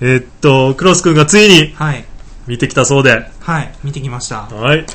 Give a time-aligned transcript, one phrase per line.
[0.00, 2.04] えーっと、クロス君がついにはい。
[2.46, 3.28] 見てきたそうで。
[3.40, 3.74] はい。
[3.84, 4.42] 見てきました。
[4.42, 4.86] はい。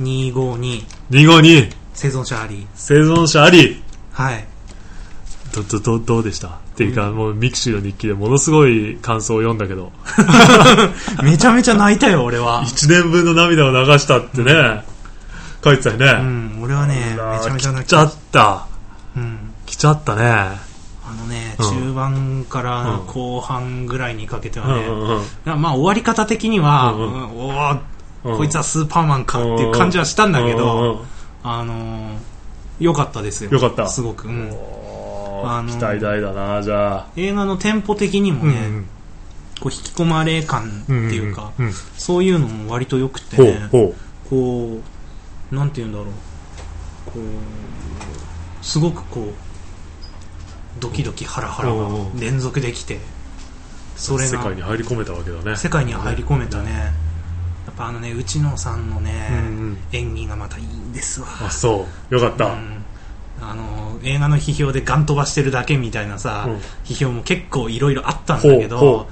[0.00, 2.66] 252、252、生存者あり。
[2.74, 3.82] 生存者あり。
[4.12, 4.44] はい。
[5.54, 6.48] ど、ど、ど、どうでした？
[6.48, 9.92] っていうか、もう mixi の日記でものすごい感想を読んだけど、
[11.22, 12.62] めちゃめちゃ泣いたよ、俺は。
[12.64, 14.84] 1年分の涙を流したってね、
[15.64, 16.06] 書いてたよね。
[16.06, 18.66] うん、俺はね、めちゃめちゃ泣いちゃった。
[19.16, 19.38] うん。
[19.66, 20.69] 来ちゃったね。
[21.60, 23.06] 中盤からうん。
[23.06, 27.80] 後半ぐらいにかけてうはね、まあ終わり方的には、おー
[28.24, 28.36] うん。
[28.38, 30.98] こいつはスーパーマンかっていう感じはしたんだけど、うん
[31.42, 32.16] あのー、
[32.80, 33.50] 良かったですよ。
[33.50, 33.86] よかった。
[33.88, 34.28] すごく。
[34.28, 34.50] うん。
[34.50, 37.06] おーあのー期待大だな、じゃあ。
[37.16, 38.86] 映画のテンポ的にもね、うん
[39.60, 43.36] こう引き込まれ感っていうか、うんうんそういうのも割と良くて
[44.28, 44.80] こ
[45.50, 46.06] う、なんて言うんだろう、
[47.10, 49.34] こう、すごくこう、
[50.78, 51.88] ドキドキハラハラが
[52.18, 52.98] 連続できて、う。
[53.96, 55.56] それが世界に入り込めたわけだね。
[55.56, 56.70] 世界に入り込めたね。
[57.66, 59.30] やっぱあのね、内野さんのね、
[59.92, 61.26] 演技がまたいいんですわ。
[61.46, 62.14] あ、そう。
[62.14, 62.46] よかった。
[62.46, 62.84] うん
[63.42, 69.06] あの映画の批評でガン飛ばしてるだけみたいなさ、うん批評も結構いろいろあったんだけどやっ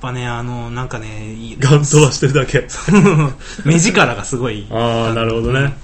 [0.00, 2.66] ぱねあのなんかねいガン飛ばしてるだけ。
[3.64, 5.76] 目力がすごいああ、なるほどね。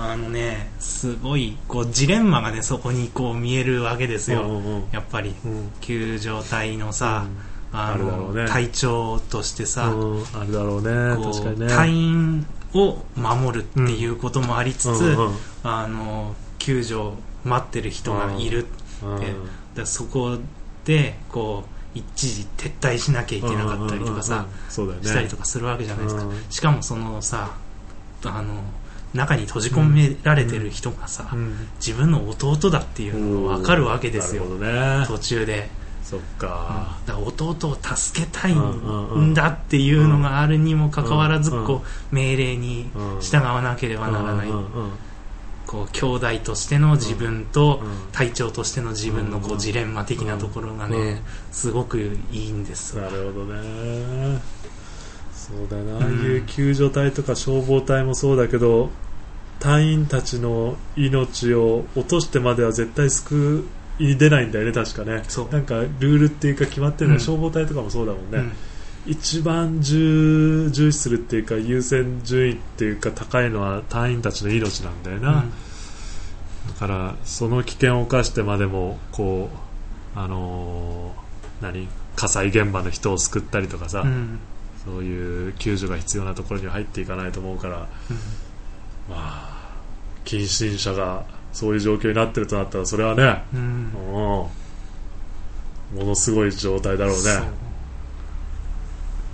[0.00, 4.88] あのねすごいこうジレンマがねそこにこう見えるわけですよ、うんうんうん。
[4.92, 5.34] やっぱり。
[5.44, 5.70] うん。
[5.80, 7.26] 救助隊のさ、
[7.72, 8.46] ああるだろのうね。
[8.48, 10.24] 隊長としてさ、うん。
[10.34, 11.22] あるだろうね。
[11.24, 11.68] 確かにね。
[11.68, 15.26] 隊員を守るっていうこともありつつ、うん。
[15.26, 18.66] うんあの救助を待ってる人がいる
[19.02, 19.20] うん。
[19.20, 19.34] で
[19.74, 20.38] でそこ
[20.84, 24.52] でこう一時撤退しなきゃいけなかったりとかさ、うんうんうん。
[24.68, 25.08] そうだよね。
[25.08, 26.44] したりとかするわけじゃないですか、うん。
[26.50, 27.50] しかもそのさ
[28.24, 28.62] あの
[29.18, 31.68] 中に閉じ込められてる人がさ、うん。
[31.84, 34.44] 自分の弟だっていうのが分かるわけですよ。
[34.44, 35.04] ね。
[35.06, 35.68] 途中で、
[36.02, 36.96] そっか。
[37.04, 44.48] だから弟を助けたいうんだっていうのがあるにもかかわらず、こう命令に従わなければならない、
[45.66, 51.98] こう兄弟としての自分とうん隊長としての自分のこうジレンマ的なところがうんねすごく
[52.32, 54.40] いいんですなわるほどね。
[55.34, 58.90] そうだな、ああうんいう救助隊とか消防隊もそうだけど、
[59.60, 63.66] 隊員たちの命を落としてまでは絶対救
[63.98, 65.24] いに出ないんだよね、確かね。
[65.28, 65.48] そう。
[65.50, 67.24] なんかルールっていうか決まってるのは、うん。
[67.24, 68.38] 消防隊とかもそうだもんね。
[68.38, 68.52] うん。
[69.06, 75.46] 一番重重視するっていうか優先順位っていうか高いのは隊員たちの命なんだよな、
[76.66, 79.48] だからその危険を冒してまでもこ
[80.14, 81.88] うあのー何？
[82.16, 84.38] 火災現場の人を救ったりとかさ、うん。
[84.84, 88.16] そういう救助が必要なところには入っていかないと思うから、うん
[89.08, 89.78] まあ
[90.24, 93.60] 近親者がそういう状況になってるとなったらそれはね、うん。
[93.60, 94.58] うん
[95.94, 97.48] ものすごい状態だろうね。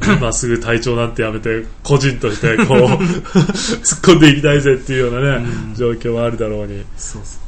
[0.03, 2.79] 今すぐ隊長なんてやめて個人としてこう
[3.39, 5.75] 突っ込んでいきたいぜっていうようなね、うん。
[5.75, 6.85] 状況はあるだろうに。
[6.97, 7.41] そうそう。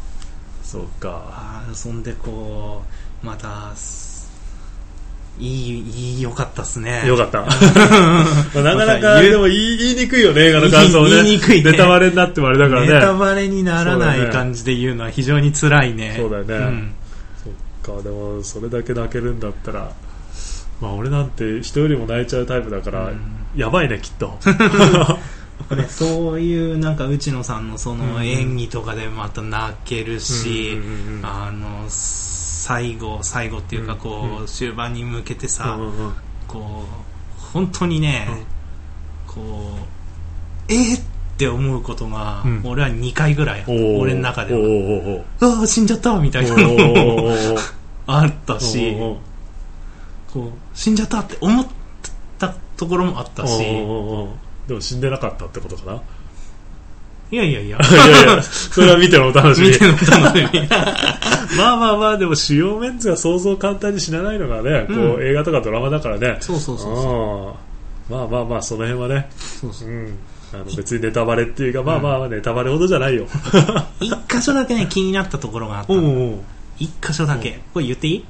[0.65, 1.62] そうか。
[1.72, 2.82] そんでこ
[3.22, 4.05] うまたす
[5.38, 7.06] いいいいよかったっすね。
[7.06, 7.41] よかった。
[7.42, 7.48] ま
[8.56, 11.10] あなかなかでも言い言いにくいよね映画の感想をね。
[11.10, 11.72] 言いにくいね。
[11.72, 12.86] ネタバレになってもあれだからね。
[12.88, 16.14] ネタバレにならない感じで言うのは非常に辛いね。
[16.16, 16.56] そうだよね。
[16.70, 16.92] ん。
[17.84, 19.91] そっかでもそれだけ泣けるんだったら
[20.80, 23.20] まあ俺なんて人よりも泣いちゃうタイプだから、うん。
[23.54, 24.38] やばいねきっと。
[25.74, 30.78] ね、そういうなんか内野さんのそうんの演技とかでまた泣けるし、
[31.22, 31.88] あの
[32.66, 34.47] 最後最後っていうかうんこう、うん。
[34.47, 35.78] 終盤に向けてさ、
[36.49, 38.27] こう本当にね、
[39.28, 39.41] こ
[40.69, 41.04] うえー、っ
[41.38, 42.62] て思うことが、うん。
[42.65, 45.22] 俺は2回ぐらい俺の中では。
[45.41, 47.34] ああ死んじゃったみたいなのも
[48.09, 48.97] あったし
[50.33, 51.66] こう死んじゃったって思っ
[52.38, 53.59] たところもあったし。
[53.59, 56.03] でも死んでなかったってことかな
[57.31, 57.78] いやいやいや。
[57.91, 59.69] いやいやそれは見てのお楽しみ。
[59.69, 60.69] 見ての楽しみ。
[61.59, 66.36] まあまあまあでも主要メンツが想像簡単に死なないのがね、こうう映画とかドラマだからね。
[66.41, 68.12] そうそうそうそう。
[68.12, 69.28] うんまあまあまあその辺はね、
[69.60, 69.92] そうそうう。
[69.92, 70.18] ん、
[70.54, 73.27] あの別にネタバレっていうか、まあまあまあネタバレほどじゃないよ。
[74.00, 75.92] 一箇所だけね気になったところがあった。
[76.78, 77.59] 一箇所だけ。
[77.74, 78.24] これ言っていい？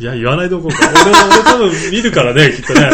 [0.00, 0.78] いや言わないとこうか。
[0.92, 2.90] 俺俺多分見るからねきっとね。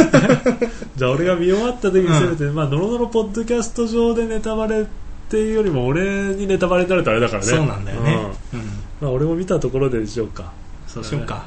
[0.97, 4.87] じゃあ俺が見終わった時にせめて、まあノロノロポッドキャスト上でネタバレ
[5.26, 7.47] っていうよりも俺にネタバレになるとあれだからね。
[7.47, 8.17] そうなんだよね。
[8.53, 8.61] うん。
[8.61, 8.67] うん。
[9.00, 10.53] まあ、俺も見たところでしようか。
[10.87, 11.44] そうしようか。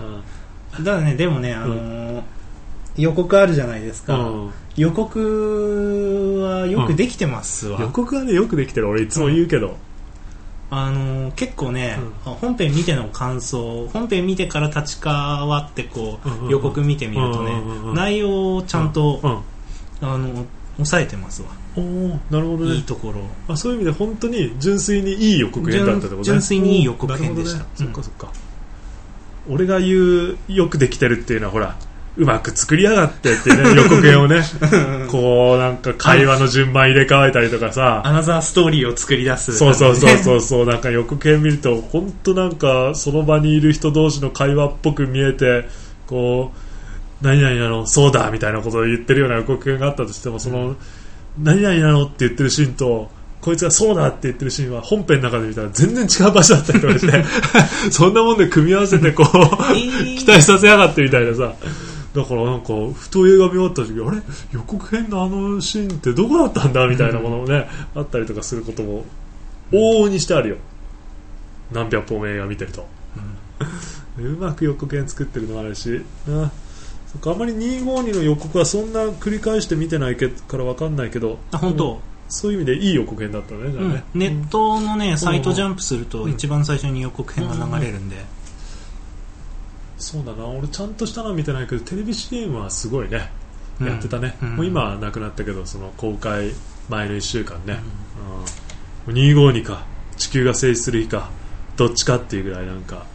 [0.79, 2.24] うだからねでもねあのー
[2.97, 4.51] 予告あるじゃないですか、ん。
[4.75, 8.89] 予告はよくできてますわ、予告はねよくできてる。
[8.89, 9.77] 俺いつも言うけど、
[10.71, 16.50] あのー結構ね、本編見ての感想本編見てから立ち替わってこう、うんうんうん。
[16.50, 17.95] 予告見てみるとね、うんうんうんうん。
[17.95, 19.41] 内容をちゃんと、うん
[20.01, 20.45] あの
[20.77, 22.75] 抑えてますわ、おーなるほどね。
[22.75, 23.21] いいところ。
[23.47, 26.24] あそういう意味で本当に純粋にいい予告編だったってことね。
[26.24, 27.59] 純純粋にいい予告編でした。
[27.59, 27.65] ね。
[27.79, 27.85] うん。
[27.85, 28.31] そっかそっか、
[29.50, 31.75] 俺が言うよくできてるっていうのはほら
[32.18, 34.41] うまく作りやがってってね予告編をね。
[35.09, 38.01] こうなんか会話の順番入れ替えたりとかさ。
[38.06, 39.56] アナザーストーリーを作り出す。
[39.56, 40.65] そうそうそうそうそう。
[40.65, 45.68] なんか予告編見ると本当なんかその場にいる人同士の会話っぽく見えて
[46.07, 46.66] こう
[47.21, 50.75] 何々なのそうだみたいなことを言ってるような予告編があったとしてもその、
[51.41, 53.09] 何々なのって言ってるシーンと
[53.41, 57.23] こいつがそうだって言ってるシーンは本編の中で見たら全然違う場所だったりとかして
[57.91, 59.27] そんなもんで組み合わせてこう
[59.73, 61.53] えー期待させやがってみたいなさ。
[62.15, 64.21] だからなんかふと映画見終わった時あれ？
[64.51, 69.05] 予告編のあのシーンってどこだったんだみたいなものもね、あったりとかすることも
[69.71, 70.55] 往々にしてあるよ。
[71.71, 72.87] 何百本も映画見てると、
[74.17, 76.51] う まく予告編作ってるのもあるし、うん
[77.12, 83.94] そっかあんまり252の予告はそんな繰り返して見てないけから分かんないけどあ本当、そういう意味でいい予告編だったねじゃあうん。
[83.94, 86.31] ね、ネットのねサイトジャンプするとうん。
[86.31, 88.18] 一番最初に予告編が流れるんで、
[89.98, 90.45] そうだな。
[90.45, 93.31] 俺ちゃんとしたのは見てないけどテレビ CM はすごいね、
[93.80, 93.88] うん。
[93.88, 94.56] やってたね、うん。
[94.57, 96.51] もう今はなくなったけどその公開
[96.89, 97.80] 前の1週間ね、
[99.07, 99.86] うん、252か。
[100.18, 101.30] 地球が静止する日か。
[101.77, 103.06] どっちかっていうぐらいなんか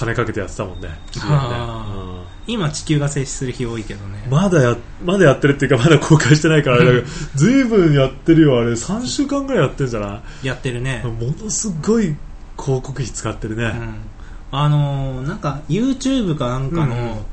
[0.00, 0.88] 金かけてやってたもんね。
[0.88, 0.94] ね。
[1.18, 7.06] は今地球が静止する日多いけどね、うんまだやまだやってるっていうかまだ公開してないからあれだけど
[7.36, 8.72] ずいぶんやってるよあれ。
[8.72, 10.46] 3週間ぐらいやってんじゃない？
[10.46, 12.16] やってるね、ものすごい
[12.58, 13.94] 広告費使ってるね、うん。
[14.52, 16.96] あのーなんか YouTube かなんかうんうん。
[16.96, 17.24] の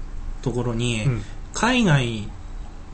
[0.41, 1.21] ところに、うん。
[1.53, 2.29] 海外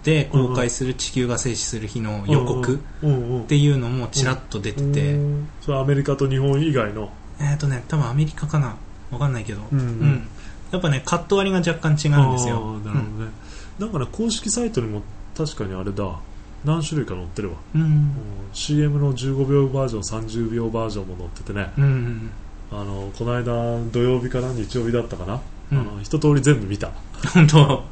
[0.03, 5.47] で公開する地球が静止する日の予告うんうんうんっていうのもちらっと出てて、うん。
[5.61, 7.09] それはアメリカと日本以外の？
[7.39, 8.75] えっ、とね多分アメリカかな
[9.13, 9.79] わかんないけど、うん。
[9.79, 10.27] うん。
[10.71, 12.79] やっぱねカット割りが若干違うんですよ。
[12.79, 13.31] なるほどね、
[13.79, 15.01] だから公式サイトにも
[15.37, 16.19] 確かにあれだ。
[16.65, 18.11] 何種類か載ってるわ、うん。
[18.53, 21.71] CM の15秒バージョン30秒バージョンも載っててね。
[21.77, 22.29] うん
[22.71, 23.43] あのこの間
[23.91, 25.79] 土曜日かな日曜日だったかな、うん。
[25.79, 26.91] あの一通り全部見た。
[27.33, 27.83] 本当。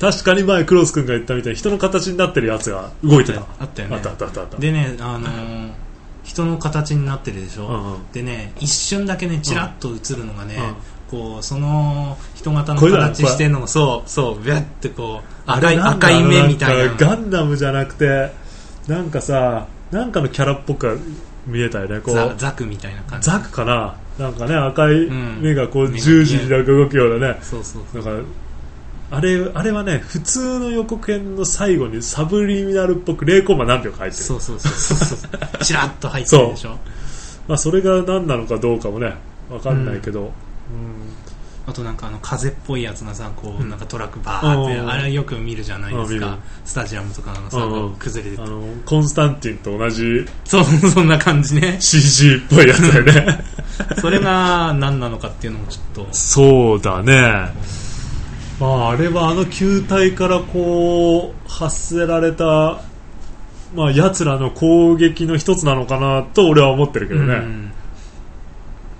[0.00, 3.40] 確かに前クロス君が言ったみたいに人の形になってるやつが動いてた。
[3.60, 3.96] あったよね。
[3.96, 4.56] あったあったあったあった。
[4.56, 5.70] でねあのー
[6.24, 8.12] 人の形になってるでしょ、うんうん。
[8.12, 10.74] でね一瞬だけねチラッと映るのがね、うん。
[11.10, 16.94] こうその人型の形してるのがそうそうビャってこう赤い赤い目みたいな。
[16.94, 18.32] ガンダムじゃなくて
[18.88, 20.98] なんかさなんかのキャラっぽく
[21.46, 22.00] 見えたよね。
[22.00, 22.14] こう。
[22.14, 23.30] ザザクみたいな感じ。
[23.30, 23.96] ザクかな？
[24.18, 25.42] なんかね赤いん。
[25.42, 27.38] 目がこう十字に動くようなね。
[27.42, 28.20] そうそうだから
[29.12, 34.24] あれあれはね普通の予告編の最後にサブリミナルっぽく0コマ何秒か入ってる。
[34.24, 35.30] そうそうそうそうそう。
[35.62, 36.78] チラッと入ってるでしょ。
[37.46, 39.14] まあ、それが何なのかどうかもね
[39.50, 40.30] 分かんないけど、うん。
[41.66, 44.90] あとなんかあの風っぽいやつがさこううんなんかトラックバーってうん。
[44.90, 46.38] あれよく見るじゃないですか。
[46.64, 47.96] スタジアムとかのさうん。
[47.96, 48.42] 崩れてて。
[48.42, 51.76] あのコンスタンティンと同じそうそんな感じね。
[51.78, 53.44] CG っぽいやつだよね。
[54.00, 56.08] それが何なのかっていうのもちょっと。
[56.12, 57.52] そうだね、
[58.62, 62.80] まあ、あれはあの球体からこう発せられた、
[63.74, 67.72] まあ、奴らの攻撃の一つなのかなと俺は思ってるけどね、うん。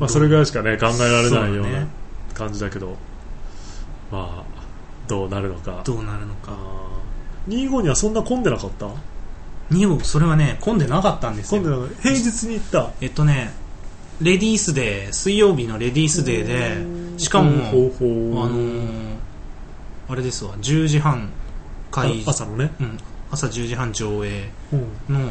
[0.00, 1.86] まあ、それぐらいしかね考えられないような
[2.34, 2.96] 感じだけど。
[4.10, 4.52] まあ
[5.06, 5.82] どうなるのか。
[5.84, 6.56] どうなるのか。
[7.48, 8.88] 25にはそんな混んでなかった
[9.70, 11.62] ？2号それはね混んでなかったんですよ。
[12.02, 12.90] 平日に行った。
[13.00, 13.52] えっとね
[14.20, 19.11] レディースデー水曜日のレディースデーでしかもあのー
[20.08, 20.54] あれですわ。
[20.58, 21.30] 10時半
[21.90, 22.98] 開あ朝のね、うん、
[23.30, 25.14] 朝10時半上映うん。
[25.14, 25.30] の、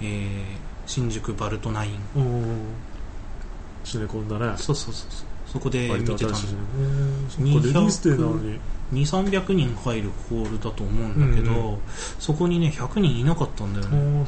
[0.00, 1.92] えー新宿バルトナイン。
[2.16, 2.58] うん、
[3.84, 4.56] シネコンだね。
[4.56, 5.10] そうそうそう
[5.46, 6.52] そこで見てたの新しいね。
[6.78, 7.28] うん。
[7.28, 8.60] そっかレディースデーなのに
[8.92, 11.78] 2300人入るホールだと思うんだけど、うん
[12.18, 14.26] そこにね100人いなかったんだよね。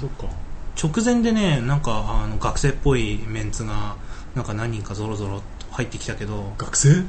[0.80, 3.96] 直前でねなんかあの学生っぽいメンツが
[4.36, 7.04] なんか何人かぞろぞろ入ってきたけど学生？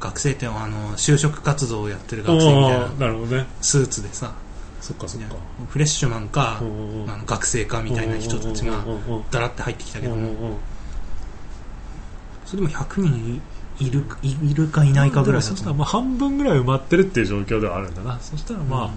[0.00, 3.46] 学生ってあの就職活動をやってる学生みたいあなあなるほどね。
[3.60, 4.32] スーツでさ。
[4.80, 5.36] そっかそっか。
[5.68, 10.56] フレッシュマンかうんうんうんあの学生かみたいな人たちがうんうんうんだらって入ってきたけどもうんうんうん
[12.46, 13.42] それでも100人
[13.80, 18.18] いるいいるかいないかぐらいだそしたらまあ半分ぐらい埋まってるっていう状況ではあるんだな。
[18.20, 18.90] そしたらまあ、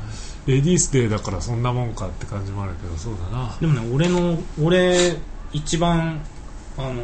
[0.46, 3.56] レディースデーだからそんなもんかって感じもあるけどそうだな。
[3.60, 5.18] でもね俺の俺
[5.54, 6.22] 一番
[6.78, 7.04] あの、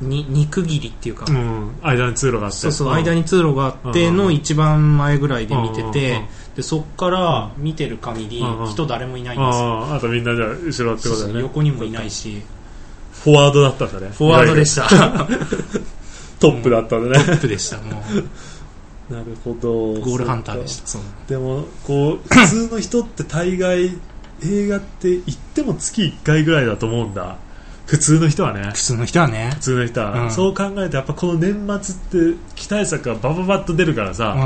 [0.00, 1.76] に肉切りっていうか、うん。
[1.82, 2.58] 間に通路があって。
[2.58, 2.92] そうそう、ん。
[2.92, 6.26] 間に通路があっての一番前ぐらいで見てて、うん
[6.56, 12.42] でそっから見てる限り人誰もいないんですよ、あああとみんなじゃあ後ろってことだよね横にもいないし。
[13.12, 14.08] フォワードだったんだね。
[14.08, 14.88] フォワードでした。
[14.88, 15.26] た
[16.40, 18.02] トップだったんだね、トップでしたも
[19.10, 19.92] なるほど。
[19.92, 20.98] うゴールハンターでした。
[21.28, 23.92] でもこう 普通の人って大概
[24.42, 27.36] 映画って行っても月1回ぐらいだと思うんだ
[27.90, 28.70] 普通の人はね。
[28.72, 29.50] 普通の人はね。
[29.54, 30.30] 普通の人は、うん。
[30.30, 34.36] そう考えるとやっぱこの年末って期待作がバババッと出るからさ、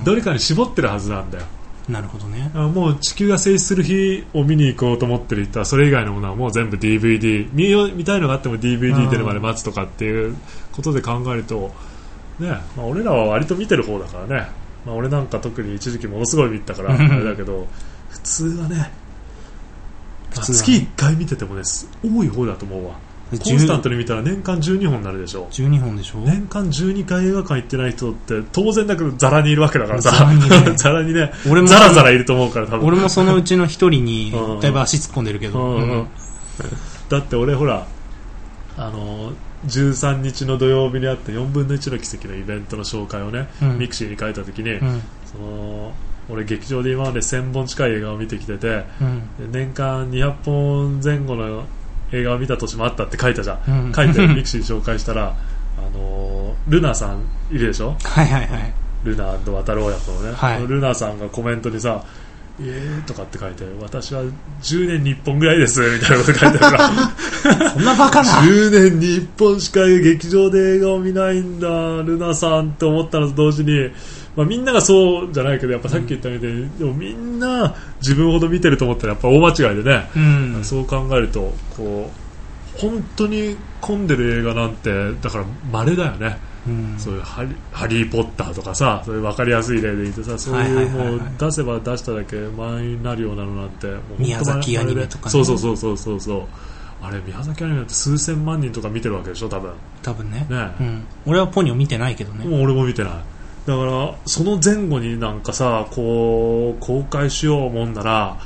[0.00, 0.04] うん。
[0.04, 1.44] どれかに絞ってるはずなんだよ。
[1.88, 2.50] なるほどね。
[2.54, 10.36] あもう地球が静止する日を見に行こうと思ってる人はそれ以外のものはもう全部 DVD 見よう見たいのがあっても DVD 出るまで待つとかっていう
[10.72, 11.70] ことで考えると、
[12.40, 14.48] ねまあ、俺らは割と見てる方だからね、
[14.84, 17.68] まあ、俺なんか特に一時期ものすごい見てたから あれだけど
[18.10, 18.90] 普通はね、まあ
[20.30, 20.64] 普通はね。
[20.64, 22.94] 月1回見ててもねす多い方だと思うわ。
[23.30, 25.48] コンスタントに見たら年間12本になるでしょ。
[25.50, 26.18] 12本でしょ？
[26.20, 30.00] 年間12回映画館行ってない人って当然だけどザラにいるわけだから。
[30.02, 30.10] さ
[30.76, 32.86] ザラにね 俺もザラザラいると思うから多分。
[32.86, 34.60] 俺もそのうちの一人にうん。
[34.60, 36.06] だいぶ足突っ込んでるけど、うんうん。
[37.10, 37.86] だって俺ほら
[38.78, 39.32] あの
[39.66, 43.78] 13日の土曜日にあった4分の1の奇跡のイベントの紹介をね、うん。
[43.78, 45.02] ミクシーに書いた時に、うん。
[45.30, 45.92] その
[46.28, 49.50] 俺劇場で今まで1000本近い映画を見てきててうん。
[49.52, 51.64] で年間200本前後の
[52.12, 53.92] 映画を見た年もあったって書いたじゃん、うん。
[53.92, 55.34] 書いてミクシーに紹介したら。
[55.78, 57.20] あのルナさん
[57.52, 57.96] いるでしょ？
[58.02, 58.74] はいはいはい。
[59.04, 60.66] ルナ渡る親子のね、はい。
[60.66, 62.02] ルナさんがコメントにさ
[62.60, 64.24] 「イエーとかって書いて私は
[64.62, 67.70] 10年に1本ぐらいですみたいなこと書いてあるから。
[67.70, 68.28] そんなバカな。
[68.42, 71.68] 10年に1本しか劇場で映画を見ないんだ
[72.02, 73.90] ルナさんって思ったのと同時に、
[74.38, 80.18] まあ、みんながそうじゃないけどやっぱさっき言ったみたいに、でもみんな自分ほど見てると思ったらやっぱ大間違いでね、う
[80.60, 80.64] ん。
[80.64, 82.08] そう考えるとこ
[82.76, 86.38] う本当に混んでる映画なんてだから稀だよね。
[86.68, 86.94] うん。
[87.00, 95.30] そういうハリ「ハリー・ポッター」とかさそういう分かりやすい例で言ってさそういうもう出せば出しただけ満員になるようなのなんても宮崎アニメとかね。
[95.32, 96.20] そうそうそうそうそう。
[96.20, 96.42] そう
[97.00, 99.72] あれ宮崎アニメって数千万人とか見てるわけでしょ多分。
[100.00, 100.46] 多分ね。
[100.48, 100.70] ね。
[100.80, 102.44] うん、俺はポニョ見てないけどね。
[102.44, 103.12] もう俺も見てない
[103.68, 108.38] だからその前後になんかさこう公開しようもんなら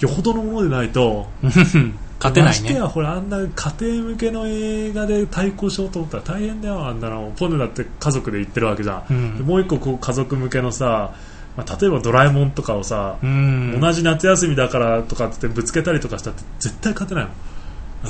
[0.00, 1.26] よほどのものでないと
[2.18, 2.48] 勝てないね。
[2.48, 3.46] ましてやほらあんな家
[3.78, 7.30] 庭向けの映画で対抗しようと思ったら大変だよあんなの。
[7.36, 9.36] ポヌだって家族で行ってるわけじゃん、うん。
[9.36, 11.12] でもう一個こう家族向けのさ、
[11.54, 13.78] まあ、例えばドラえもんとかをさ、うん。
[13.78, 17.28] 同じ夏休みだからとかってぶつけたりとかしたって絶対勝てない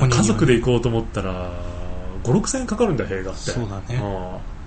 [0.00, 0.16] もんね。
[0.16, 1.50] 家族で行こうと思ったら
[2.22, 3.50] 5 6千円かかるんだよ映画って。
[3.50, 4.00] そうだね。
[4.00, 4.57] うん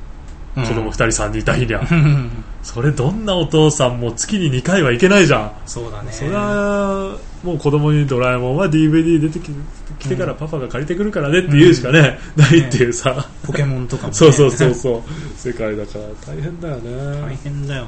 [0.56, 2.44] 子供2人3人いた日には、うん。
[2.62, 5.52] それどんなお父さんも月に2回はいけないじゃん。
[5.66, 6.12] そうだね。
[6.12, 9.50] それはもう子供にドラえもんは DVD 出てき
[10.00, 15.02] きてからパパが借りてくるからねって言うしかね、ないっていうさ、ポケモンとかも、ね、そうそうそうそう。
[15.38, 17.88] 世界だから大変だよ大ね変だよ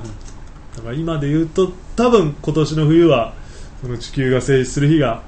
[0.76, 3.34] だから今で言うと多分今年の冬は
[3.82, 5.22] その地球が静止する日が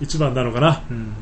[0.00, 0.96] 一番なのかな、うん。
[0.96, 1.14] うん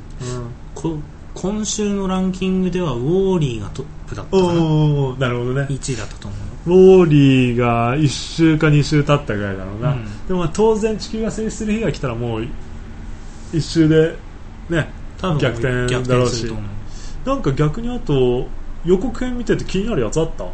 [0.75, 0.99] こ
[1.33, 4.49] 今週のランキングではウォーリーがトップだったかな。
[4.53, 5.67] なるほどね。
[5.71, 10.27] 1位だったと思うウォーリーが1週か2週経ったぐらいだろうな、うん。
[10.27, 12.47] でもまあ当然地球が静止する日が来たらもう
[13.53, 14.17] 1週で
[14.69, 14.91] ね
[15.41, 16.53] 逆転逆だろうし。
[17.25, 18.47] なんか逆にあと
[18.85, 20.47] 予告編見てて気になるやつあった、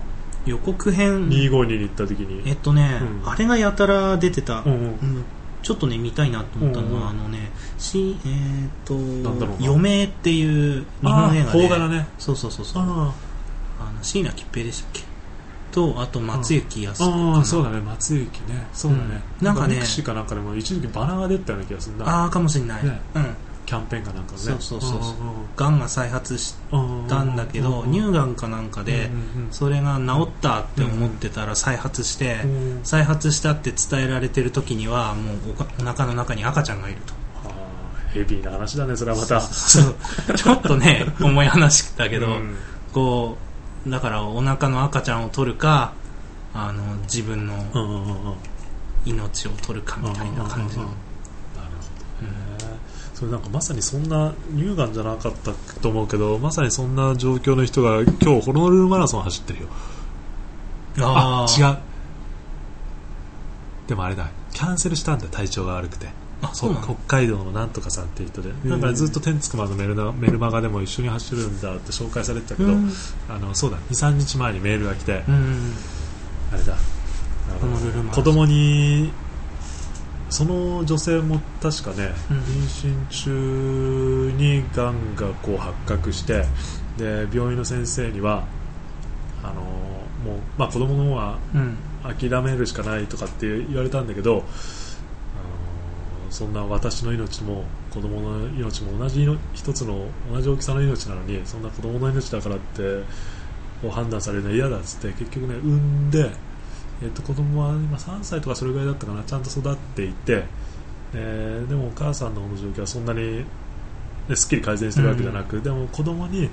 [0.46, 2.42] 予告編？252に行った時に。
[2.44, 3.28] えっとね、うん。
[3.28, 4.80] あれがやたら出てた、うんうん。
[4.80, 5.24] うん。
[5.62, 7.20] ちょっとね見たいなと思ったのは、うんうん。
[7.20, 9.66] あのねしえーっとなんだろうな。
[9.66, 11.88] 余命っていう日本映画で。
[11.88, 12.08] ね。
[12.18, 13.12] そうそうそうそう
[13.80, 15.02] ああの椎名桔平でしたっけ？
[15.72, 17.80] とあと松雪泰子あかあなそうだね。
[17.80, 18.66] 松雪ね。
[18.72, 19.46] そうだね、うん。
[19.46, 22.22] なんかねミクシーかなんかでも一時期バナーが出たような気がするな。
[22.22, 23.00] ああかもしれない、ね。
[23.14, 23.36] うん。
[23.66, 24.38] キャンペーンかなんかね。
[24.38, 25.00] そうそうそう
[25.56, 26.54] がんが再発し
[27.08, 29.10] たんだけどうん乳がんかなんかで
[29.50, 32.80] それが治ったって思ってたら再発してうん。
[32.84, 37.12] 再発したって伝えられてる時にはもうおかお腹の中に赤ちゃんがいると。
[38.14, 39.40] ヘビーな話だねそれはまた。
[39.42, 39.94] そう。
[40.36, 42.56] ちょっとね 重い話だけど、うん。
[42.94, 43.45] こう
[43.86, 45.92] だからお腹の赤ちゃんを取るか
[46.52, 48.36] あの自分の
[49.04, 50.88] 命を取るかみたいな感じの。
[53.14, 59.68] それなんかまさにそんな乳がんじゃなかったと思うけどまさにそんな状況の人が今日ホノルルマラソン走ってるよ。
[60.98, 61.78] ああー違う。
[63.86, 64.28] でもあれだ。
[64.52, 66.08] キャンセルしたんだ体調が悪くて
[66.42, 68.50] あそうなの北海道のなんとかさんっていう人で。
[68.50, 68.68] ー。
[68.68, 72.90] なんかずっと天竺までメルナメルマガでも一緒に走るんだって紹介されてたけど、うん。
[73.28, 73.78] あのそうだ。
[73.90, 75.72] 23日前にメールが来て、うん。
[76.52, 76.74] あれだ。
[76.74, 76.76] あ
[77.60, 79.12] ホノルルマラソン子供に
[80.28, 82.38] その女性も確かね、うん。
[82.38, 86.44] 妊娠中にがんがこう発覚して
[86.98, 88.44] で病院の先生には
[89.42, 91.76] あのもう、まあ、子供の方はうん。
[92.06, 94.44] 諦めるしかないとかって言われたんだけど、
[96.30, 102.82] そんな私の命も子供の命も同じの一つの同じ大きさの命なのにそんな子供の命だからって
[103.82, 106.30] こう判断されるのは嫌だっつって結局ね産んで、
[107.02, 110.44] えっと子供は今3歳とかそれぐらいだったかなちゃんと育っていて、
[111.14, 113.44] えーでもお母さんの方の状況はそんなに、
[114.28, 116.48] ね、すっきり改善してるわけじゃなく、でも子供に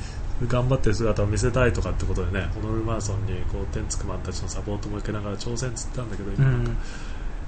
[0.48, 6.72] 頑張ってる姿を見せたいとかってことでねホノルルマラソンにこうテンツクマンたちのサポートも受けながら挑戦つったんだけど今なんか、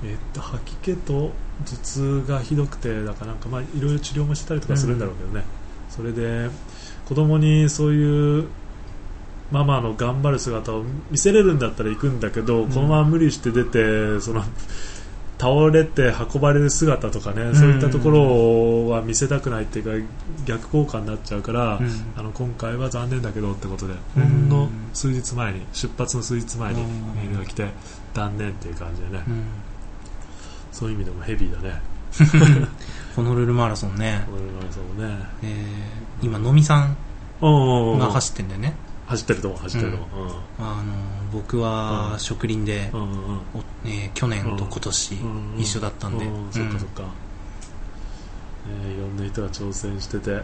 [0.03, 1.31] えっと吐き気と
[1.65, 5.43] 頭痛がひどくてだからなんかまあいろいろ治療もしてたりとかするんだろうけどね、
[5.89, 6.49] それで
[7.07, 8.47] 子供にそういう
[9.51, 12.69] ママの頑張る姿を見せれるんだったら行くんだけど、うん。
[12.71, 14.43] このまま無理して出てその
[15.37, 20.07] 倒れて運ばれる姿とかね、そういったところは見せたくないっていうか
[20.45, 21.89] 逆効果になっちゃうから、うん。
[22.17, 24.23] あの今回は残念だけどってことで、うん。
[24.23, 26.87] ほんの数日前に出発の数日前にうん。
[27.15, 27.67] メールが来て
[28.13, 29.45] 断念っていう感じでね、うん
[30.75, 31.81] そういう意味でもヘビーだね、
[33.15, 35.25] ホノルルマラソンね、ホノルルマラソンもね。
[35.41, 36.97] えー今、のみさん
[37.41, 38.75] が走ってんだよね。
[39.07, 40.35] 走ってると思う、走ってると思う。
[40.59, 40.93] あの
[41.31, 42.19] 僕はうん。
[42.19, 43.39] 植林で、うん
[43.85, 47.03] えー去年と今年うん一緒だったんで、そっかそっか、
[48.83, 50.43] えーいろんな人が挑戦してて、うん。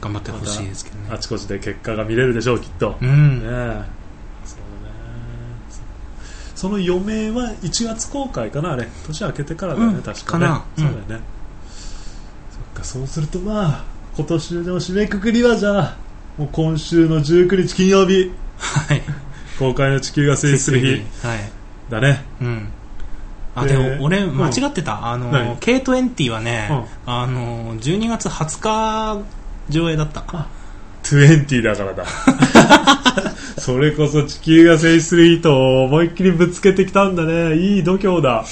[0.00, 1.08] 頑張ってほしいですけどね。
[1.10, 3.97] あちこちで結果が見れるでしょうきっと、ねうん、ね
[6.58, 8.88] その余命は1月公開かなあれ。
[9.06, 10.02] 年明けてからだよね、うん。
[10.02, 10.46] 確かね。
[10.76, 11.24] そうだよね、
[12.50, 13.84] そっかそうするとまあ
[14.16, 15.96] 今年の締めくくりはじゃあ
[16.36, 18.32] もう今週の19日金曜日。
[18.58, 19.02] はい。
[19.56, 20.86] 公開の地球が成立する日。
[21.24, 21.38] はい。
[21.88, 22.24] だね。
[22.40, 22.72] うん。
[23.54, 24.36] あ、ででも俺うん。
[24.36, 25.06] 間違ってた。
[25.06, 27.12] あの、何？K20 はね、うん。
[27.12, 29.22] あの、12月20日
[29.68, 30.48] 上映だった。
[31.16, 32.04] 20だからだ
[33.58, 38.44] それこそ地球が成立する日と思いっきりぶつけてきたんだねいい度胸だ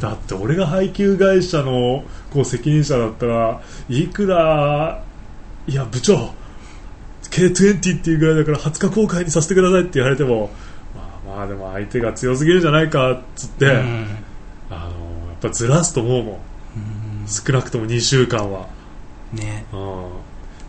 [0.00, 5.02] だって俺が配給会社のこう責任者だったらいくら
[5.66, 6.34] いや部長
[7.30, 10.50] K20 っていうぐらいだから20日公開にさせてくださいって言われても
[10.94, 18.68] まあまあでも相手が強すぎるじゃないかっつって、あのやっぱずらすと思うもん少なくとも2週間は
[19.34, 19.66] ね。
[19.72, 20.04] うん。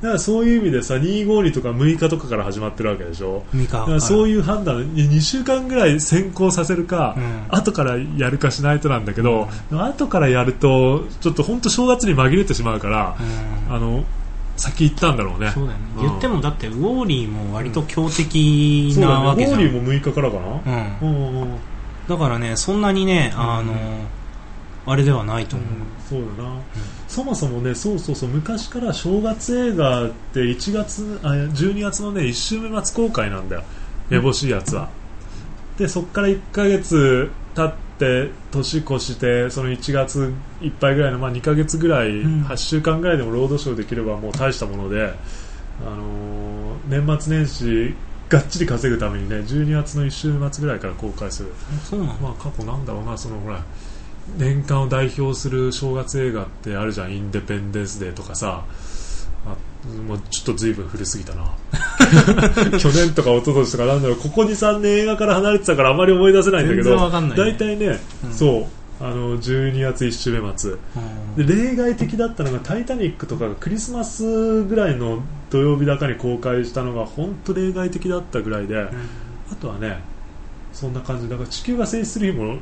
[0.01, 3.43] だからそういう意味でさ252とか6日とかから始まってるわけでしょ？
[3.53, 7.45] ミカだからそういいう判断2週間ぐらい先行させるか、うん。
[7.49, 13.15] 後からやるかしないとなんだけど、後からやるとちょっと本当正月に紛れてしまうから、
[13.67, 13.73] うん。
[13.73, 14.03] あの
[14.57, 15.51] 先行ったんだろうね。
[15.51, 16.01] そうだよね、うん。
[16.07, 19.65] 言ってもだってウォーリーも割と強敵なわけじゃん、ね。
[19.65, 21.57] ウォーリーも6日からかな、うん、うんうんうん。
[22.07, 23.73] だからねそんなにねあの、
[24.85, 25.67] あれではないと思う、
[26.07, 26.55] そうだな、
[27.15, 33.63] そもそもねそうそうそう昔から正月映画って1月あ12月のね1週目末公開なんだよ。
[34.09, 34.89] めぼしいやつは、
[35.77, 42.43] でそこから1ヶ月経って年越してその1月いっぱいぐらいの、まあ、2ヶ月ぐらい、うん。
[42.43, 45.13] 8週間ぐらいでもロードショーできればもう大したもので、
[45.81, 47.95] あのー年末年始
[48.27, 51.53] がっちり稼ぐためにね12月の1週末ぐらいから公開する。
[51.89, 52.13] そうなの？
[52.15, 53.63] まあ過去なんだろうなそのほら
[54.37, 57.13] 年間を代表する正月映画ってあるじゃん。
[57.13, 58.65] インデペンデンスデーとかさ。
[59.45, 59.55] あ
[60.07, 61.53] もうちょっと随分古すぎたな。
[62.79, 64.17] 去年とか一昨年とかなんだろう。
[64.17, 66.97] ここ23年映画から離れてたからあまり思い出せないんだけど。
[67.35, 68.33] 大体ね、うん。
[68.33, 68.65] そう。
[68.99, 70.71] あの12月1週目末。
[71.37, 71.45] うん。
[71.47, 78.89] で例外的だったのが「タイタニック」とかがクリスマスぐらいの土曜日だかに公開したのが本当例外的だったぐらいで、あ
[79.61, 79.99] とはね
[80.73, 81.29] そんな感じ。
[81.29, 82.57] だから地球が成立する日も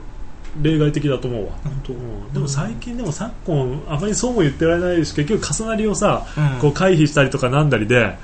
[0.62, 1.94] 例外的だと思うわ、本当。
[1.94, 2.34] うん。
[2.34, 6.60] でも最近でも昨今あまりそうも言ってられないし結局重なりをさ、うん。
[6.60, 8.16] こう回避したりとかなんだりで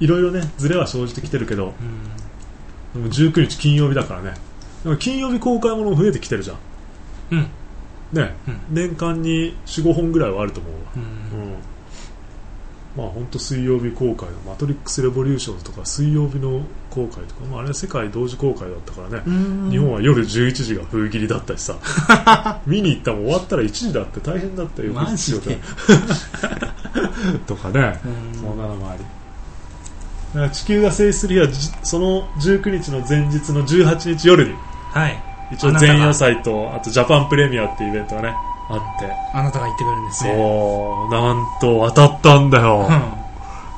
[0.00, 1.74] いろいろねズレは生じてきてるけど
[2.94, 3.02] うん。
[3.02, 4.34] でも19日金曜日だからね。
[4.84, 6.56] でも金曜日公開もの増えてきてるじゃん。
[7.32, 7.38] うん。
[8.12, 8.60] ね、うん。
[8.70, 10.78] 年間に45本ぐらいはあると思うわ。
[10.96, 11.02] うん。
[11.02, 11.71] うん
[12.96, 19.70] まあ本当水曜日公開の「マトリックス・レボリューション」とか水曜日の公開とか、まあ、あれは世界同時公開だったからね、うん。
[19.70, 21.76] 日本は夜11時が封切りだったしさ。
[22.66, 24.92] 見に行ったもん終わったら1時だって大変だったよ。
[24.92, 25.58] マジで。
[27.46, 28.40] とかね、うん。
[28.40, 29.04] そんなのもあり。
[30.34, 34.54] だから地球が制する日はじその19日の前日の18日夜に
[34.90, 35.22] はい。
[35.52, 38.34] 一応前夜祭とあとジャパンプレミアっていうイベントがね
[38.68, 39.12] あって。
[39.34, 40.34] あなたが言ってくるんですね。
[40.34, 41.10] そう。
[41.10, 42.88] なんと当たったんだよ、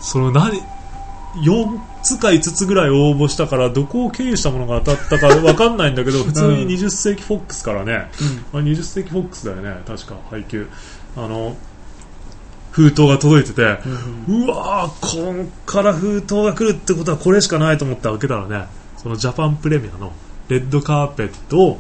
[0.01, 0.63] その何
[1.37, 8.11] 4つか5つぐらい応募したからどこを経由したものが当たったか分かんないんだけど普通に20世紀フォックスからね、
[8.55, 8.61] うん。
[8.61, 9.83] あ20世紀フォックスだよね。
[9.87, 10.69] 確か配給
[11.17, 11.57] あの
[12.71, 13.63] 封筒が届いてて、
[14.27, 18.67] うんうわーこっから封筒が来るってことはこれしかないと思って開けたらね。
[18.97, 20.13] そのジャパンプレミアの
[20.49, 21.79] レッドカーペットを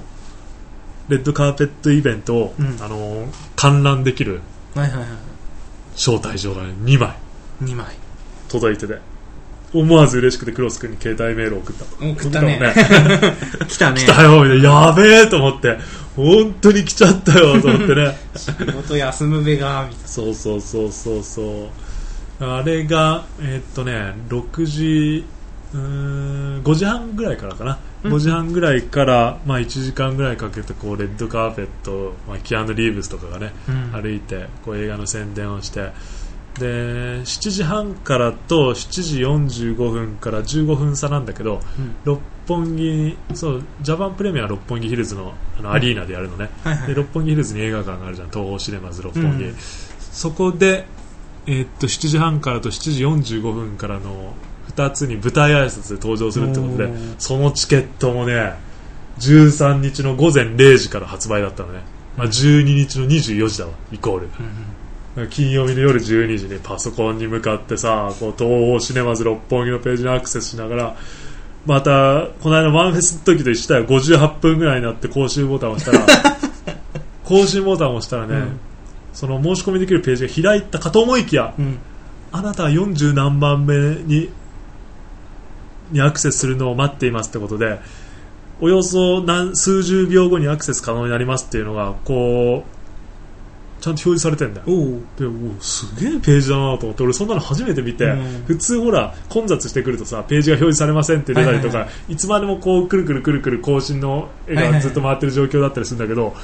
[1.09, 2.79] レッドカーペットイベントを、うん。
[2.81, 4.41] あの観覧できる
[5.95, 7.17] 招待状がね2枚。
[7.63, 7.87] 2枚。
[8.49, 8.99] 届いてて。
[9.73, 11.85] 思わず嬉しくてクロス君に携帯メールを送った。
[11.85, 12.61] 送ったね。
[13.59, 14.01] 送 来たね。
[14.01, 14.71] 来たよみたいな。
[14.87, 15.79] やべえと思って。
[16.15, 18.17] 本当に来ちゃったよと思ってね。
[18.37, 21.43] 仕事休むべがみたいそうそうそうそうそ
[22.41, 22.45] う。
[22.45, 25.25] あれがえーっとね6時
[25.73, 33.53] うーん5時半ぐらいからかな、うん5時半ぐらいから、まあ、1時間ぐらいかけてこうレッドカーペット、まあ、キアヌ・リーブスとかがね
[33.93, 35.91] な、歩いてこう映画の宣伝をして。
[36.55, 36.67] で
[37.23, 41.97] 7時半からと7時45分から15分差なんだけどうん。
[42.05, 46.87] 六本木そうジャパンプレミアは六本木ヒルズのあのアリーナでやるのね、はいはい。
[46.87, 49.57] で六本木ヒルズに映画館があるじゃん東宝シネマズ六本木、うん。
[49.99, 50.87] そこで、
[51.47, 54.35] えーっと7時半からと7時45分からの
[54.77, 58.55] 2つに舞台挨拶で登場するってことでそのチケットもね
[59.19, 61.81] 13日の午前0時から発売だったのね、
[62.17, 64.27] まあ、12日の24時だわイコール。
[64.27, 64.31] うん
[65.31, 70.97] 金曜日の夜12時にパソコンに向かってさこう東宝シネマズ六本木のページにアクセスしながら
[71.67, 73.87] またこの間ワンフェスの時と一緒だよ。
[73.87, 76.37] 58分ぐらいになって更新ボタンを押したら
[77.25, 78.61] 更新ボタンを押したらね、うん。
[79.13, 81.79] その申し込みできるページが開いたかと思いきやうん。
[82.33, 84.29] あなたは40何番目に
[85.91, 87.81] にアクセスするのを待っていますってことで
[88.61, 92.75] およそ何数十秒後にアクセス可能になりますっていうのがこう
[93.85, 94.67] ちゃんと表示されてんだよ。
[95.19, 98.45] でおすげえページだなと思って俺そんなの初めて見て、うん。
[98.47, 106.35] 普通ほら混雑してくるとさページが表示されませんって出たりとか、はいいつまでもこうくるくるくるくる更新の絵がずっと回ってる状況だったりするんだけど、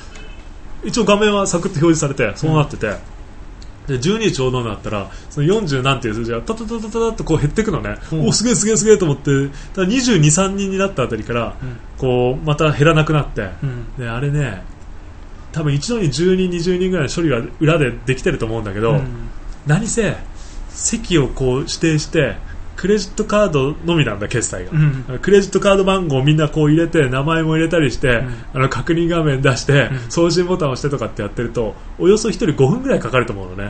[0.85, 2.95] 一応画面はサクッと表示されてそうなってて、
[3.91, 8.29] で12ちょうどになったらその40なんていう数字がタタタタタタッとこう減っていくのね、うん。
[8.29, 11.77] おすげえすげえすげえと思ってただ22、3人になったあたりからうん。
[11.99, 13.97] こうまた減らなくなって、うん。
[13.99, 14.63] であれね
[15.53, 19.31] 多分一度に10人、20人ぐらいの処理が裏でできてると思うんだけど、うん。
[19.67, 20.17] 何せ
[20.69, 22.37] 席をこう指定して
[22.81, 25.19] クレジットカードのみなんだ決済が、うん。
[25.21, 28.31] クレジットカード番号をみんなこう入れて名前も入れたりして、ん。
[28.55, 30.11] あの確認画面出して、うん。
[30.11, 33.69] 送信ボタンを押してとかってやってるとおよそ1人5分ぐらいかかると思うのね、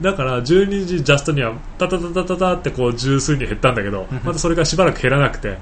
[0.00, 4.20] だから12時ジャストにはタタタタタタってこう十数人減ったんだけど、うん。
[4.24, 5.58] またそれがしばらく減らなくて、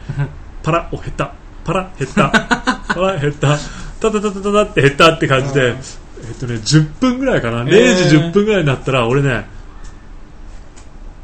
[0.62, 1.34] パラお減った。
[1.66, 2.30] パラ減った。
[2.88, 3.58] パラ減った。
[4.00, 5.76] タタタタタタって減ったって感じで、うん。
[5.76, 7.62] えっとね10分ぐらいかな。
[7.62, 9.44] 0えー時10分ぐらいになったら俺ね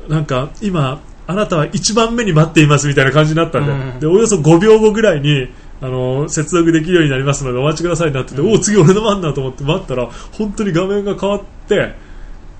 [0.06, 4.00] なんか今あなたは1番目に待っていますみたいな感じになったんで,、うん。
[4.00, 5.48] でおよそ5秒後ぐらいに
[5.80, 8.48] あの接続できるようになりますのでお待ちくださいになってて、うん。
[8.50, 11.94] おお次俺の番だと思って待ったら本当に画面が変わって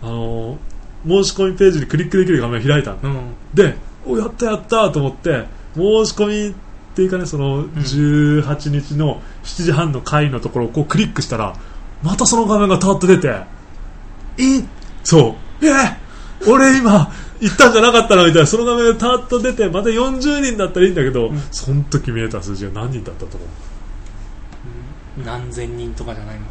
[0.03, 0.59] あの
[1.07, 3.35] 申し込みページにクリックできる画面が開いたのうん。
[3.55, 5.45] でおやったやったと思って
[5.75, 6.55] 申し込みっ
[6.95, 11.57] ていうかねその18日の7時半の回のところをこうクリックしたら
[12.03, 13.29] またその画面がタッと出て
[14.39, 14.65] え？
[15.05, 15.67] そう。
[15.67, 15.71] え？
[16.49, 17.13] 俺今
[17.43, 18.47] 行ったんじゃなかったのみたいな。
[18.47, 21.41] その画面がタッと出てまた40人だったらいいんだけど、うん。
[21.51, 23.49] その時見えた数字が何人だったと思う。
[25.27, 26.47] 何千人とかじゃないの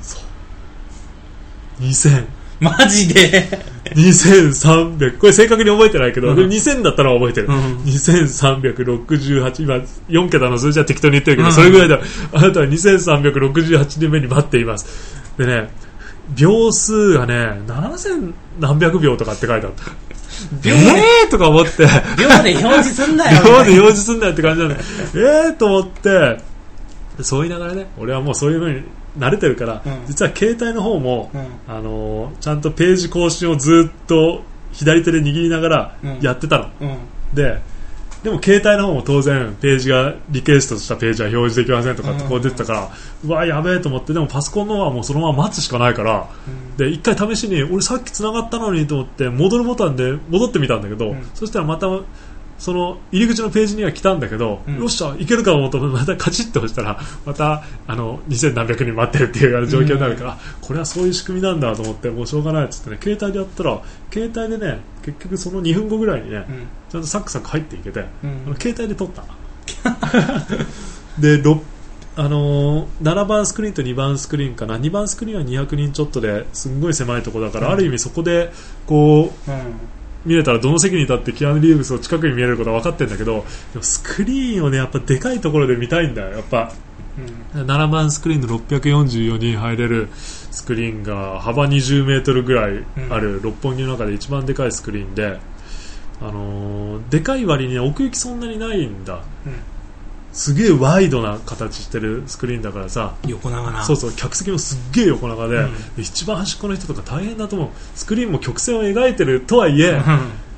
[1.79, 2.27] 2000
[2.59, 3.47] マジで
[3.95, 6.35] ？2300これ正確に覚えてないけど、うん。
[6.35, 7.77] でも2000だったのは覚えてる、うん。
[7.83, 9.75] 2368今
[10.09, 11.53] 4桁の数字は適当に言ってるけど、うん。
[11.53, 11.99] それぐらいだ。
[12.33, 15.15] あなたは2368人目に待っています。
[15.37, 15.71] でね
[16.35, 17.33] 秒数がね
[17.67, 19.83] 7000何百秒とかって書いてあった。
[20.63, 21.85] 秒えーとか思って。
[22.17, 23.41] 秒で表示すんなよ。
[23.43, 24.75] 秒で表示すんだよって感じなんだ
[25.13, 26.39] えーと思って。
[27.21, 28.83] そう言いながらね俺はもうそういうのに
[29.19, 30.05] 慣れてるから、うん。
[30.07, 31.47] 実は携帯の方も、うん。
[31.67, 36.19] あのーちゃんとページ更新をずっと左手で握りながらうん。
[36.21, 36.97] やってたの、うん。
[37.33, 37.59] で
[38.23, 42.89] でも携帯の方も当然ページがリクエストしたページは表示できませんとかってこう出てたから、
[43.25, 46.29] うわやべえと思ってでもパソコンの方はもうそのまま待つしかないから
[46.77, 51.31] で一回試しに俺さっき繋がったのにと思って戻るボタンで戻ってみたんだけど、うん。
[51.33, 51.87] そしたらまた
[52.61, 54.77] その入り口のページには来たんだけど、うん。
[54.79, 63.81] よっしゃいけるかもと思ってまたカチッと押したらまたあの2000何百人待ってるっていう状況になるから、これはそういう仕組みなんだと思ってもうしょうがないっつってね携帯でやったら
[64.13, 66.67] 携帯でね結局その2分後ぐらいにね、うん。
[66.91, 69.23] ちゃんとサクサク入っていけて、うあのん携帯で撮った。
[71.19, 71.63] でろ
[72.15, 74.77] あのー7番スクリーンと2番スクリーンかな。
[74.77, 77.73] 2番スクリーンは200人ちょっとですんごい狭いところだから、うん。
[77.73, 78.51] ある意味そこで
[78.85, 79.73] こううん
[80.25, 86.71] 見れたらどの席に立ってキアヌ・リーブスを近くに見えることは分かってるんだけどでもスクリーンをねやっぱでかいところで見たいんだよやっぱ。
[87.53, 95.37] 7番スクリーンの644人入れるスクリーンが幅20メートルぐらいある六本木の中で一番でかいスクリーンで、
[96.21, 99.23] あのーでかい割に奥行きそんなにないんだ
[100.33, 103.15] すげえワイドな形してるスクリーンだからさ。
[103.27, 103.83] 横長な。
[103.83, 105.73] そうそう客席もすっげえ横長で、うん。
[105.97, 107.69] 一番端っこの人とか大変だと思う。
[107.95, 110.01] スクリーンも曲線を描いてるとはいえうん。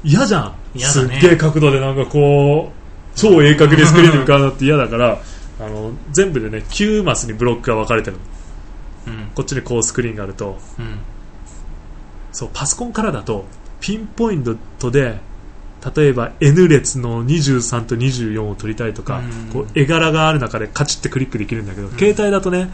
[0.03, 1.17] 嫌じゃん、ね。
[1.17, 5.19] っげえ角度でなんかこう超鋭角にスクリーンに向かうのって嫌だから
[5.59, 9.13] あの全部でね9マスにブロックが分かれてるの。
[9.13, 9.29] うん。
[9.33, 10.59] こっちにこうスクリーンがあると。
[10.77, 10.99] うん。
[12.31, 13.45] そうパソコンからだと
[13.79, 15.19] ピンポイントで
[15.95, 19.51] 例えば N 列の23と24を取りたいとか、うん。
[19.51, 22.69] こう絵柄がある中でカチッてクリックできるんだけど、携帯だとね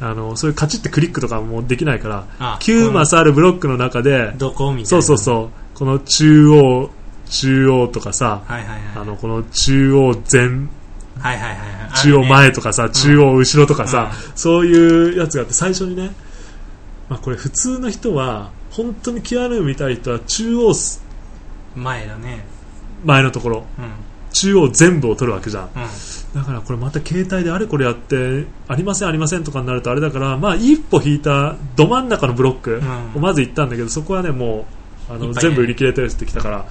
[0.00, 4.88] あのそういうカチッてクリックとかもできないからあ9マスあるブロックの中でどこみたいな。
[4.88, 6.90] そうそうそうこの中央
[7.26, 10.68] 中央とかさあのこの中央前
[11.18, 11.98] はいはいはいはい。
[12.02, 16.10] 中央前とかさ、中央後ろとかさ、うそういうやつがあって最初にね、
[17.08, 21.03] まあ、これ普通の人は本当にキアヌ見たい人は中央す
[21.76, 22.44] 前だね。
[23.04, 23.64] 前のところ。
[23.78, 23.84] うん。
[24.32, 25.64] 中央全部を取るわけじゃん。
[25.64, 26.40] うん。
[26.40, 33.12] だからこれまた携帯であれこれやってありませんありませんとかになるとあれだからまあ一歩引いたど真ん中のブロックうん。
[33.16, 34.66] をまず行ったんだけどそこはねも
[35.08, 36.66] うあの全部売り切れてるってきたから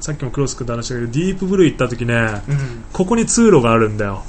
[0.00, 2.14] さっきもクロス君と話したけどディープブルー行った時ね
[2.48, 2.84] うん。
[2.92, 4.24] ここに通路があるんだよ。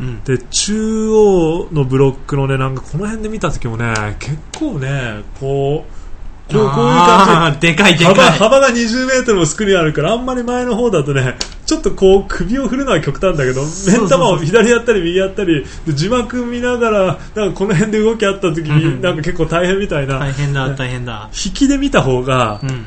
[0.00, 0.22] うん。
[0.24, 6.03] で中央のブロックのねなんかこの辺で見た時もね結構ねこう
[6.50, 8.30] こうこういう感あーでかいじでかい。
[8.32, 20.18] 幅幅が20メートルもスクリーンあるからあんまり前の方だとねちょっとこう首を振るのは極端だけど目ん玉を左やったり右やったりで字幕見ながらなんかこの辺で動きあった時うんになんか結構大変みたいな。
[20.18, 21.30] 大変だ大変だ。
[21.46, 22.86] 引きで見た方がうん。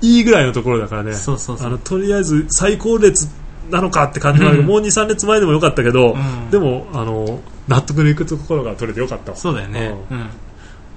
[0.00, 1.12] いいぐらいのところだからね。
[1.12, 1.66] そうそうそう。
[1.66, 3.28] あのとりあえず最高列
[3.68, 4.66] なのかって感じなけど、うん。
[4.66, 6.50] もう23列前でもよかったけど、うん。
[6.50, 9.36] でもあの納得のいくところが取れてよかったわ。
[9.36, 9.94] そうだよね。
[10.10, 10.26] うん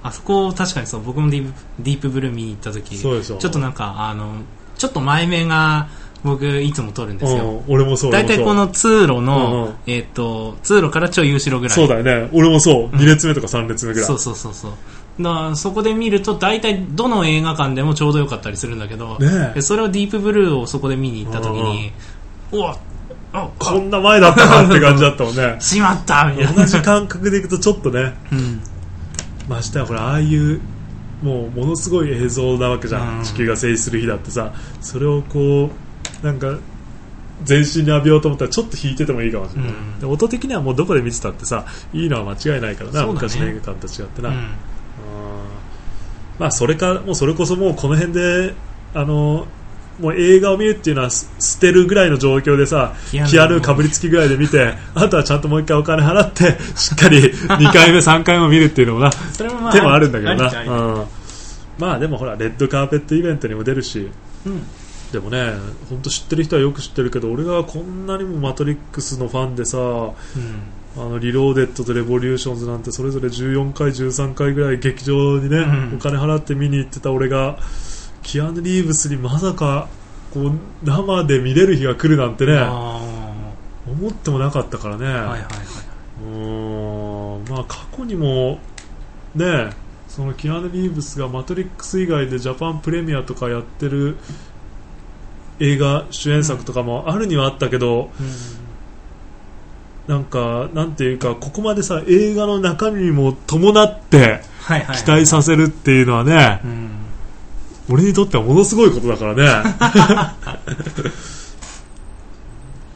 [0.02, 4.42] あそこ確かにそう僕もディープディープブルー見に行った時ちょっとなんかあの
[4.76, 5.88] ちょっと前目が
[6.24, 7.62] 僕いつも撮るんですよ。
[7.66, 9.24] うん俺もそう大体この通路うんうん。
[9.26, 11.74] の、えっと通路からちょい後ろぐらい。
[11.74, 12.28] そうだよね。
[12.32, 14.06] 俺もそう、2列目とか3列目ぐらい。
[14.06, 14.72] そうそうそうそう。
[15.20, 21.92] だそこで見ると大体どの映画館でもちょうどよかったりするんだけど、ねそれをディープブルーをそこで見に行った時に
[22.50, 22.78] うわ
[23.34, 25.56] あこんな前だったかって感じだったもんね。
[25.60, 26.52] しまったみたいな。
[26.52, 28.14] 同じ感覚でいくとちょっとね。
[28.32, 28.62] うん
[29.48, 30.60] ましてやこれああいう
[31.22, 33.24] もうものすごい映像なわけじゃん、うん。
[33.24, 34.52] 地球が静止する日だってさ。
[34.80, 35.70] それをこ
[36.22, 36.58] うなんか
[37.44, 40.00] 全身に浴びようと思ったらちょっと引いててもいいかもしれない、うん。
[40.00, 43.12] で音的にはもうどこで見てたってさいいのは間違いないからな、ね。
[43.12, 44.36] 昔の映画館と違ってな、うん。
[44.36, 44.42] うん
[46.38, 48.54] まあそれかもうそれこそもうこの辺で
[48.94, 49.46] あの
[50.02, 61.04] もう映画を見るっていうのはす捨てるぐらいの状況でさキアヌキアヌかぶりつきぐらいで見てあとはちゃんともう一回お金払って しっかり2回目3回目見るっていうのもなそれもまあ手もあるんだけどな、うん、
[61.78, 64.08] まあでもほらレッドカーペットイベントにも出るし
[64.44, 64.62] うん
[65.12, 65.52] でもね
[65.88, 70.12] 本当知ってる人はよく知ってるけど俺がこんなにもマトリックスのファンでさうん
[70.94, 77.58] あのリローデッドとレボリューションズなんてそれぞれ14回、13回ぐらい劇場にね、うんお金払って見に行ってた俺が
[78.22, 79.88] キアヌ・リーブスにまさか
[80.32, 80.52] こう
[80.84, 83.00] 生で見れる日が来るなんてねあ
[83.86, 85.42] 思ってもなかったからね、ーはいはいはい。
[86.24, 87.44] うーん。
[87.50, 88.58] まあ過去にも
[89.34, 89.70] ね
[90.08, 94.16] そのキアヌ・リーブスがマトリックス以外でジャパンプレミアとかやってる
[95.58, 98.10] 映画主演作とかもあるにはあったけど、
[100.06, 104.96] なんかなんていうかここまでさ映画の中身も伴ってはいはい。
[104.96, 106.90] 期待させるっていうのはね、うん
[107.90, 109.44] 俺にとってはものすごいことだからね。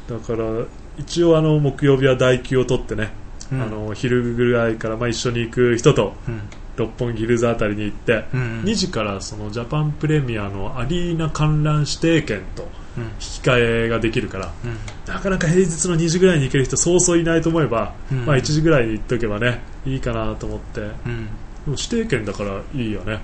[0.08, 0.64] だから
[0.98, 3.10] 一応あの木曜日は代休を取ってね、
[3.52, 3.62] うん。
[3.62, 6.40] あの昼ぐらいからまあ一緒に行く人とうん。
[6.76, 8.62] 六本木ヒルズあたりに行って、うん。
[8.64, 13.04] 2時からそのジャパンプレミアのアリーナ観覧指定券とうん。
[13.04, 14.76] 引き換えができるからうん。
[15.12, 18.26] なかなか平日の2時ぐらいに行ける人そうそういないと思えば、うん。
[18.26, 20.80] まあ、1時ぐらいに行っとけばねいいかなと思って。
[20.80, 21.28] でもうん
[21.72, 23.20] 指定券だからいいよね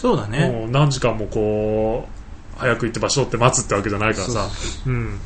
[0.00, 0.48] そうだね。
[0.48, 2.08] もう何時間もこ
[2.56, 4.48] う早く行って場所って待つってわけじゃないからさ。
[4.86, 5.18] うん。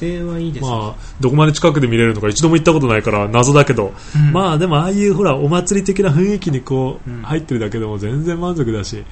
[0.00, 0.70] 指定はいいですね。
[0.70, 4.32] まあ、どこまで近くで見れるのか一度も行ったことないから謎だけど、うん。
[4.32, 9.04] まあでもああいうほらお祭り的な雰囲気にこう、うん入ってるだけでも全然満足だし。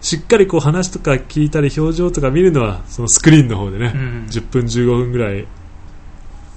[0.00, 4.26] しっかりこう話とか聞いたり表情とか見るのはそのスクリーンの方でね、うん。
[4.28, 5.46] 10分15分ぐらい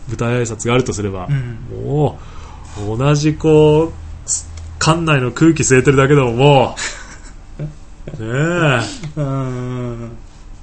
[0.08, 1.86] 舞台挨拶があるとすれば、うん。
[1.86, 2.20] も
[2.78, 6.99] う同じこうす館内の空気吸えてるだけでももう
[8.18, 8.82] ね
[9.16, 10.12] うん。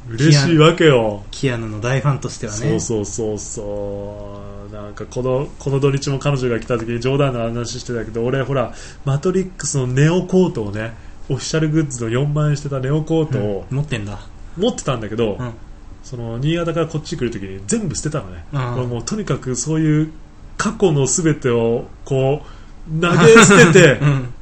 [0.09, 1.24] え嬉しいわけよ。
[1.30, 2.59] キアヌの大ファンとしてはね。
[2.59, 4.74] そうそうそうそう。
[4.74, 10.94] なんかこのこの土日も彼女が来た時に冗談の話してたけど俺ほらマトリックスのネオコートをね
[11.28, 13.76] オフィシャルグッズの4万円してたネオコートをうん。
[13.78, 14.18] 持ってんだ。
[14.56, 15.54] 持ってたんだけど、うん。
[16.02, 18.74] その新潟からこっち来る時に全部捨てたのね、うん。
[18.74, 20.12] 俺もうとにかくそういう
[20.56, 22.42] 過去の全てをこ
[22.88, 24.35] う投げ捨ててうん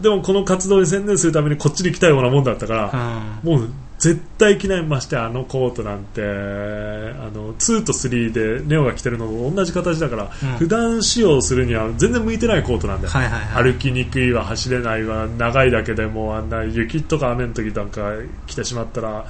[0.00, 3.58] でもこの活動に専念するためにこっちに来たようなもんだったから、うん。
[3.58, 10.30] もう絶対着ないましてあのコートなんてあの2と3でネオが着てるのと同じ形だから、うん。
[10.58, 13.72] 普段使用するには全然向いてないコートなんだよ、はいはいはい。
[13.72, 18.12] 歩きにくいわ走れないわ長いだけでもうあんな雪とか雨の時なんか
[18.46, 19.26] 着てしまったら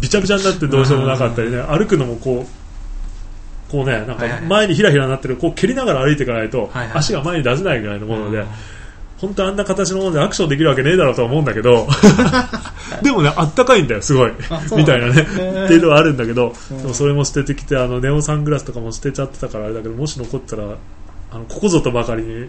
[0.00, 1.60] びちゃびちゃになってどうしようもなかったりね。
[1.60, 8.46] 歩くのもこうこうねなんか前にひらひらになってるこう蹴りながら歩いていかないと足が前に出せないぐらいのもので、うん
[9.20, 11.86] 本当あんな形のものでアクションできるわけねえだろうとは思うんだけど。
[13.02, 14.32] でもねあったかいんだよすごい。
[14.76, 15.22] みたいなね。
[15.22, 15.24] っ
[15.68, 16.78] ていうのはあるんだけど、うん。
[16.78, 20.64] でもそれも捨ててきてあのネオサングラスとかも捨てちゃってたからあれだけどもし残ったら
[21.32, 22.48] あのここぞとばかりに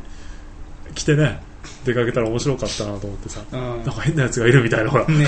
[0.96, 1.42] 着てね
[1.84, 3.42] 出かけたら面白かったなと思ってさ。
[3.52, 3.60] うん。
[3.60, 5.04] なんか変なやつがいるみたいなほら。
[5.06, 5.28] こね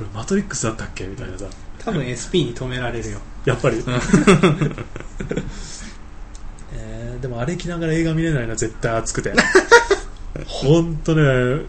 [0.00, 1.44] れマトリックスだったっけみたいなさ。
[1.84, 3.18] 多分 SP に止められるよ。
[3.44, 3.76] やっぱり。
[3.76, 4.84] えー
[7.20, 9.32] でもあれ着ながら映画見れないな絶対暑くて。
[10.46, 11.66] 本当ね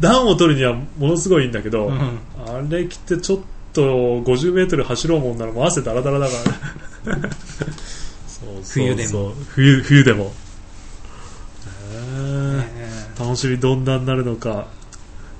[0.00, 2.18] 暖を取るにはものすごいいいんだけど、うん。
[2.46, 3.38] あれ着てちょっ
[3.72, 3.82] と
[4.22, 6.32] 50メートル走ろうもんならもう汗だらだらだか
[7.06, 7.16] ら。
[7.18, 7.30] ね
[8.64, 9.34] 冬でも。
[9.48, 10.32] 冬冬でも、
[11.92, 11.96] え。
[11.96, 12.68] ーね
[13.18, 14.66] 楽しみどんなになるのか。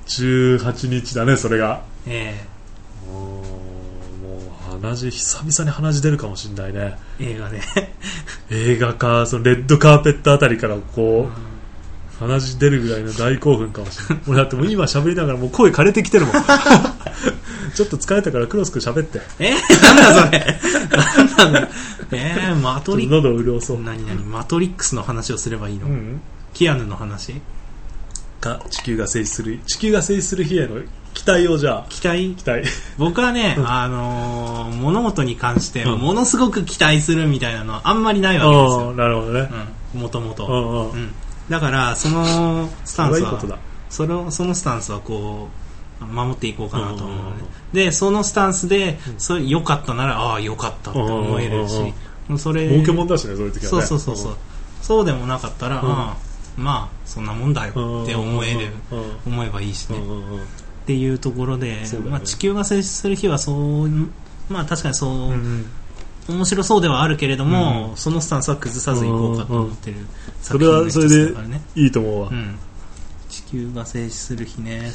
[0.06, 1.82] 18日だねそれが。
[2.06, 2.57] えもうもう
[4.80, 6.96] 鼻血久々に鼻血出るかもしれないね。
[7.20, 7.60] え映画で
[8.50, 14.24] 映画かそのレッドカーペットあたりからこう鼻血出るぐらいの大興奮かもしれない。
[14.28, 16.34] 俺だってもう今喋りながらもう声枯れてきてるもん。
[17.74, 19.20] ちょっと疲れたからクロス君喋って。
[19.38, 19.52] え？
[19.82, 20.58] なんだそれ？
[21.36, 21.68] なんだ
[22.10, 23.14] えー、マトリック。
[23.14, 24.16] 喉を潤そう、何何？
[24.24, 26.20] マトリックスの話をすればいいの、うん、
[26.54, 27.40] キアヌの話？
[28.40, 30.80] か地球が静止する地球が静止する日への
[31.14, 31.86] 期待をじゃあ。
[31.88, 32.34] 期待？
[32.34, 32.62] 期待。
[32.98, 33.68] 僕はね、うん。
[33.68, 35.98] あのー物事に関してうん。
[35.98, 39.48] ものすごく期待するみたいなのはあんまりないわけですああよ、なるほどね。
[39.94, 40.90] うん、もともと、うんうん。
[40.92, 41.14] うん、
[41.48, 43.58] だからそのスタンスいいことだ。
[43.90, 45.48] それをそのスタンスはこ
[46.00, 47.20] う守っていこうかなと思うのね。
[47.20, 49.20] うんうんうんでそのスタンスでうん。
[49.20, 51.92] それ良かったならああ良かったって思えるし
[52.30, 53.68] うんそれ儲けもんだしねそういう時はね。
[53.68, 54.36] そうそうそうそう。
[54.80, 55.90] そうでもなかったら、うん。
[55.90, 56.16] ああ
[56.56, 58.68] まあそんなもんだようんって思える
[59.26, 59.32] うん。
[59.34, 60.40] 思えばいいしね、うんうんうん
[60.88, 61.84] っていうところで、ね。
[62.08, 63.52] まあ、地球が静止する日はそ
[63.84, 63.88] う
[64.48, 65.66] まあ確かにそう、うんうん。
[66.36, 69.96] 面白そうではあるけれども、そのスタンスは崩さずいこうかと思ってる
[70.40, 72.58] 作品の一それはそれでつだからね、いいと思うわ、うん、
[73.28, 74.90] 地球が静止する日ね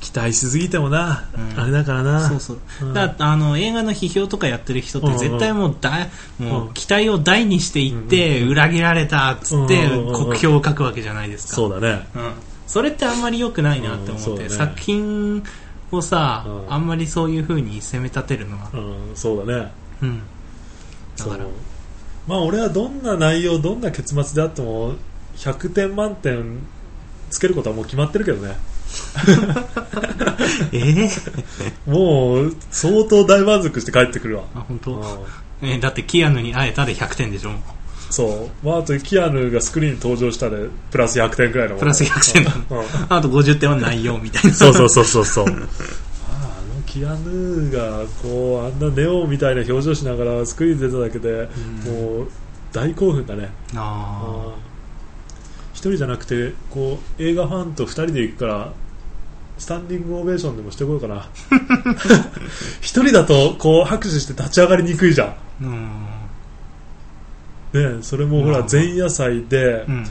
[0.00, 1.60] 期待しすぎてもな、うん。
[1.60, 2.28] あれだからな。
[2.28, 2.58] そうそう。
[2.82, 2.92] うん。
[2.92, 6.08] だあの映画の批評とかやってる人ってうんうん絶対もうだ
[6.38, 6.68] もうん。
[6.68, 8.48] う期待を大にしていってうん。
[8.50, 10.14] 裏切られたっつってうんうんうんうん。
[10.14, 11.54] 酷評を書くわけじゃないですか。
[11.54, 12.06] そうだね。
[12.14, 12.32] うん、
[12.68, 14.48] それってあんまり良くないなって思って、ね。
[14.50, 15.42] 作品
[15.90, 16.72] をさ、うん。
[16.72, 19.72] あんまりそういう風に責め立てるのは、うんそうだね。
[20.02, 20.22] うん、
[21.16, 21.46] だから。
[22.26, 24.94] まあ俺はどんな内容どんな結末であっても
[25.36, 26.58] 100点満点
[27.30, 28.56] つけることはもう決まってるけどね。
[30.72, 31.10] えー、
[31.90, 35.68] もう相当大満足して帰ってくるわ、あ本当、うん。
[35.70, 37.52] えーだってキアヌに会えたで100点でしょ？
[38.10, 42.44] そう、まあ、あとキアヌがスクリーンに登場したでプラス100点くらいのプラス100点。
[42.44, 42.78] なうん。
[42.78, 44.52] うんあと50点は内容みたいな。
[44.52, 45.44] そうそうそうそうそう。
[45.46, 52.18] ああのキアヌがこうあんなネオみたいな表情しながらスクリーンに出ただけで、うん。
[52.18, 52.28] もう
[52.72, 53.50] 大興奮だね。
[53.74, 54.54] あ
[55.72, 58.72] 一人じゃなくてこう映画ファンと二人で行くから
[59.58, 61.28] スタンディングオベーションでもしてこようかな。
[62.80, 65.64] 一人だとこう拍手して立ち上がりにくいじゃん。
[65.64, 66.07] うん
[67.72, 70.06] ねそれもほらまあ前夜祭でうん。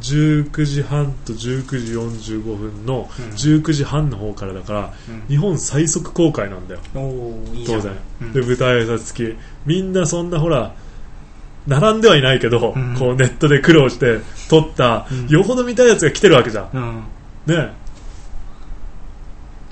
[0.00, 3.24] 19時半と19時45分のうん。
[3.30, 4.92] 19時半の方からだから
[5.28, 6.80] 日本最速公開なんだよ。
[6.92, 8.32] 当然、うん。
[8.32, 9.36] で舞台挨拶付き。
[9.64, 10.74] みんなそんなほら
[11.66, 12.94] 並んではいないけど、うん。
[12.98, 14.18] こうネットで苦労して
[14.50, 15.28] 撮った、うん。
[15.28, 16.70] よほど見たいやつが来てるわけじゃん。
[16.74, 17.04] うん。
[17.46, 17.72] ね。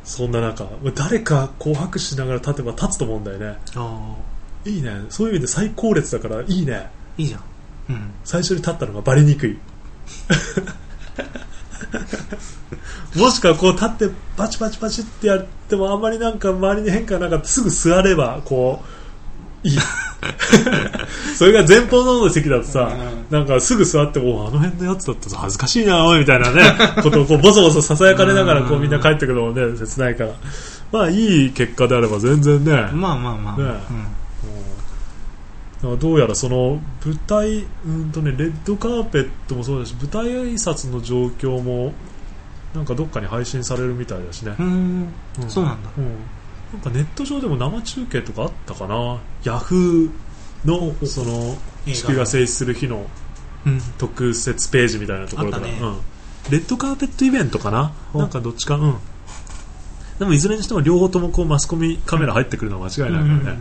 [0.04, 3.58] そんな中誰かこう拍手しながら立てば立つと思うんだよね。
[4.64, 4.90] いいね。
[5.10, 7.40] そういう意味で最高列だからいいねいいじゃん。
[7.90, 8.10] うん。
[8.24, 9.58] 最初に立ったのがバレにくい。
[13.16, 17.46] もしくはこう立ってパチパチパチってやってもあんまりなんか周りに変化なかった。
[17.46, 18.82] すぐ座ればこ
[19.64, 19.78] ういい。
[21.36, 22.90] それが前方の席だとさ、
[23.30, 26.62] なんかすぐ座ってもあの辺のやつだったら恥ずかしいなおいみたいなね。
[27.02, 30.30] ことをこうボソボソささやかれながらこうみんな帰ってくるのもね切ないから。
[30.92, 33.64] まあいい結果であれば全然ね、まあまあまあ、ね。
[33.64, 33.80] だから
[35.98, 41.92] どうやらその舞台うんとねレッドカーペットもそうだし舞台挨拶の状況も
[42.74, 44.66] なんかどっかに配信されるみたいだしね、うん。
[44.66, 45.08] うん。
[45.42, 45.90] うんそうなんだ。
[45.96, 46.04] うん、
[46.72, 49.20] なんかネット上でも生中継とかあったかな？
[49.44, 50.10] ヤフー
[50.64, 51.56] のその。
[51.86, 53.06] 地球が静止する日の
[53.66, 53.80] うん。
[53.98, 55.78] 特設ページみたいなところから、ね。
[55.80, 55.98] うん、
[56.50, 57.92] レッドカーペットイベントかな？
[58.14, 58.18] お。
[58.18, 58.76] なんかどっちか？
[58.76, 58.96] うん。
[60.18, 63.58] でもいずれにしても両方ともこうマスコミカメラ入ってくるのは間違いないからね、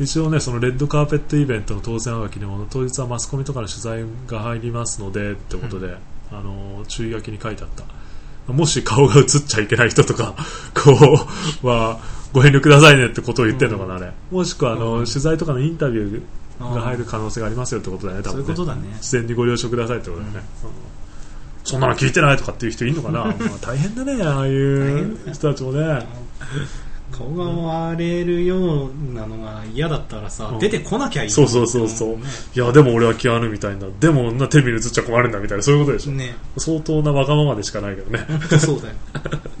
[0.00, 5.94] 一応ねそのレッドカーペットイベントの当選はがきにも当日はマスコミとかの取材が入りますのでってことで、
[6.32, 7.84] あの注意書きに書いてあった。
[8.52, 10.34] もし顔が映っちゃいけない人とか
[10.74, 11.26] こ
[11.62, 12.00] うは
[12.32, 14.10] ご遠慮くださいねってことを言ってるのかな、あれ。
[14.30, 15.04] もしくはあの、うん。
[15.04, 16.22] 取材とかのインタビュ
[16.60, 18.98] あーが入る可能性がありますよってことだよね多そうい分ねうことだね。
[19.00, 20.70] 事前にご了承くださいってことだよね、うん。
[21.62, 23.24] そんなの聞いてないとかっていう人いるのかな？
[23.26, 26.06] まあ大変だねああいう人たちもね
[27.10, 30.58] 顔が割れるようなのが嫌だったらさ、うん。
[30.58, 32.16] 出てこなきゃいいそうそうそうそう。
[32.16, 32.18] い
[32.54, 36.34] やでも俺はキアヌみたいなでもなテレビに映っちゃ困るんだみたいなそういうことでしょ、ね。
[36.56, 38.24] 相当なわがままでしかないけどね。
[38.28, 38.94] 本当そうだよ。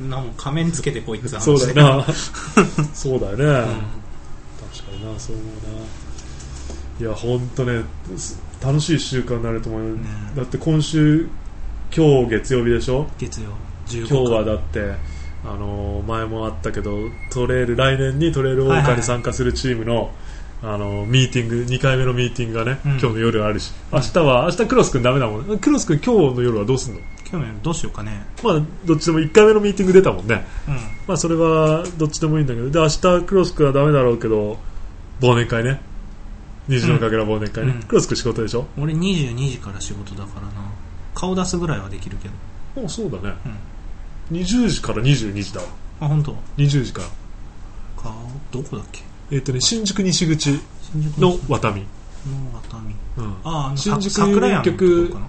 [0.08, 1.40] なもん仮面つけてこいって話。
[1.42, 2.06] そうだよな。
[2.94, 3.52] そうだよね、うん。
[3.52, 3.72] 確か
[4.98, 7.06] になそう思うな。
[7.06, 7.82] いや本当ね
[8.16, 10.02] す楽しい1週間になると思うよ、ね。
[10.36, 11.28] だって今週
[11.94, 13.06] 今日月曜日でしょ？
[13.18, 13.50] 月曜。
[13.88, 14.92] 15今日はだって
[15.44, 16.98] あのー前もあったけど
[17.30, 20.10] トレイル来年にトレイルウォーカーに参加するチームの、
[20.62, 22.90] あのーミーティング2回目のミーティングがね、うん。
[22.92, 25.48] 今日の夜あるし明日は明日クロス君ダメだもん。
[25.48, 27.00] ねクロス君今日の夜はどうすんの？
[27.30, 28.26] 今日ねどうしようかね。
[28.42, 30.44] まあどっちでも1回目のミーティング出たもんね。
[30.68, 30.74] うん。
[31.06, 34.58] まあそれはどっちでもいいんだけどで明日クロス君はダメだろうけど
[35.20, 35.80] 忘年会ね。
[36.68, 37.82] 虹のかけら忘年会ね、うん。
[37.84, 38.66] クロス君仕事でしょ？
[38.78, 40.52] 俺22時から仕事だからな。
[41.14, 42.34] 顔出すぐらいはできるけど。
[42.82, 43.54] もうそうだね、うん
[44.32, 45.66] 20時から22時だわ。
[46.00, 47.08] あ本当？20時から。
[48.02, 48.12] 顔
[48.50, 49.02] どこだっけ？
[49.30, 50.50] えっ、とね新宿西口
[50.92, 51.82] 新宿のワタミ、
[52.26, 55.28] の渡見うん、ああの新宿さ桜屋のとこ局かな？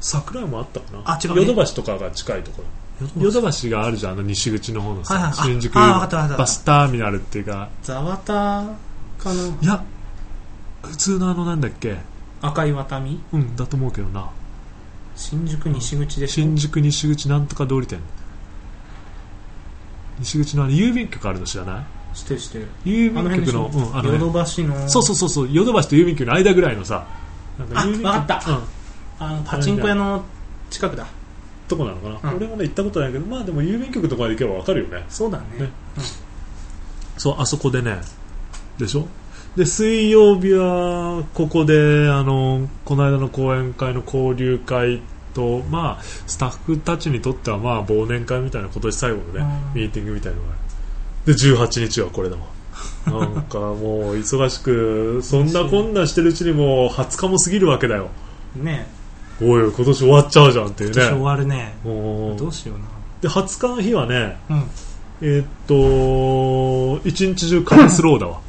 [0.00, 1.02] 桜井もあったかな？
[1.04, 1.34] あ違う。
[1.34, 3.22] ねヨドバシとかが近いところ。
[3.22, 3.68] ヨドバシ。
[3.68, 5.32] があるじゃんあの西口の方のさ、はいはい。
[5.32, 8.62] あ新宿あわかったわかったバスターミナルっていうかザワタ
[9.18, 9.34] かな？
[9.60, 9.84] いや
[10.82, 11.96] 普通のあのなんだっけ？
[12.42, 14.30] 赤い渡見うんだと思うけどな。
[15.16, 16.44] 新宿西口でしょ。
[16.44, 17.98] 新宿西口なんとか通り店
[20.20, 22.16] 西口のあの郵便局あるの知らない？
[22.16, 22.68] してるしてる。
[22.84, 24.88] 郵便局のうんあのねヨドバシの。
[24.88, 27.06] そうそうそうそうヨドバシと郵便局の間ぐらいのさ
[27.58, 28.06] なんあ郵便局。
[28.06, 28.50] わかった。
[28.50, 28.62] うん。
[29.18, 30.24] あのパチンコ屋の
[30.70, 31.06] 近くだ。
[31.68, 32.36] とこなのかな、うん。
[32.36, 35.04] 俺もね行ったことないけどまあでも郵便局とかで行けば分かるよね。
[35.08, 35.44] そうだね。
[35.58, 35.70] ね。
[37.18, 38.00] そうあそこでね。
[38.78, 39.06] でしょ？
[39.56, 45.00] で水曜日はここであのこの間の講演会の交流会
[45.36, 49.82] とまあスタッフたちにとってはまあ忘年会みたいな今年最後のねうん。
[49.82, 50.56] ミーティングみたいなのがあ
[51.26, 51.34] る。
[51.34, 52.48] で18日はこれだもん。
[53.06, 53.76] なんかもう
[54.16, 58.08] 忙しくそんなこんなしてるうちにもう20日も過ぎるわけだよ。
[58.56, 58.88] ね。
[59.40, 61.74] おい今年終わっちゃうじゃんっていう今年終ねわるね。
[61.84, 62.84] どうしような。
[63.20, 64.64] で20日の日はねうん。
[65.20, 65.46] えーっ
[67.00, 68.40] と一日中カレスローだわ。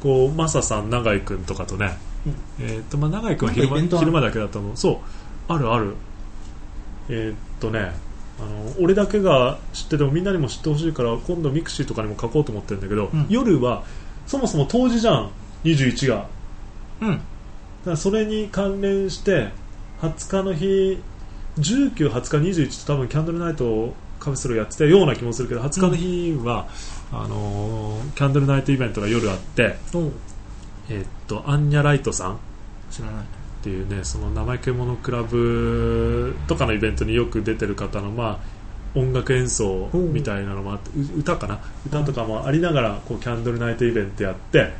[0.00, 2.34] こうマサさん永井君とかとね、うん。
[2.60, 5.52] えーっとまあ永井君は昼間昼間だけだったのそう。
[5.52, 5.94] あるある
[7.08, 7.92] えーっとね
[8.40, 13.26] あの俺だけが知っててもみんなにも知ってほしいから今度ミクシーとかにも書こうと思ってるんだけど、うん。
[13.28, 13.84] 夜は
[14.26, 15.30] そもそも冬至じゃん
[15.64, 16.26] 21が。
[17.00, 17.08] うん。
[17.08, 19.48] だからそれに関連して
[20.00, 21.02] 20日の日
[21.58, 26.68] 19、20日、21と多分キャンドルナイトをカフェスローやってたような気もするけど20日の日は、
[27.12, 29.76] あのーキャンドルナイトイベントが夜あって、
[30.88, 32.34] えーっとアンニャライトさん。
[32.34, 32.36] っ
[32.90, 41.60] 知らないていうねその生意気者クラブとかのイベントによく出てる方の、まあ、音楽演奏みたいなのもあってう歌かな？
[41.86, 44.72] 歌とかもありながらこうキャンドルナイトイベントやって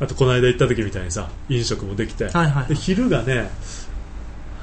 [0.00, 3.50] あとこの間行った時みたいにさ飲食もできて、はいはいで昼がね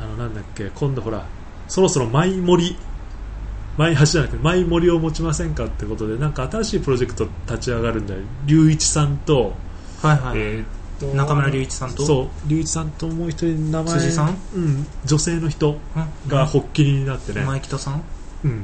[0.02, 1.26] あのなんだっけ今度ほら
[1.68, 2.78] そろそろマイ森
[3.78, 8.22] マイ橋じゃなくてマイ森を持ちませんかってことでなんか新しいプロジェクト立ち上がるんだよ。
[8.45, 9.54] 龍一さんと、
[10.02, 10.68] はいはい、えーっ
[11.00, 11.06] と。
[11.08, 12.06] 中村隆一さんと？
[12.06, 12.50] そう。
[12.50, 13.93] 龍一さんともう一人名前。
[14.00, 14.38] 辻さん？
[14.54, 14.88] うん。
[15.06, 16.30] 女性の人うん。
[16.30, 18.04] が発起人になってね、前北さん？
[18.43, 18.52] うん。
[18.52, 18.64] 違う。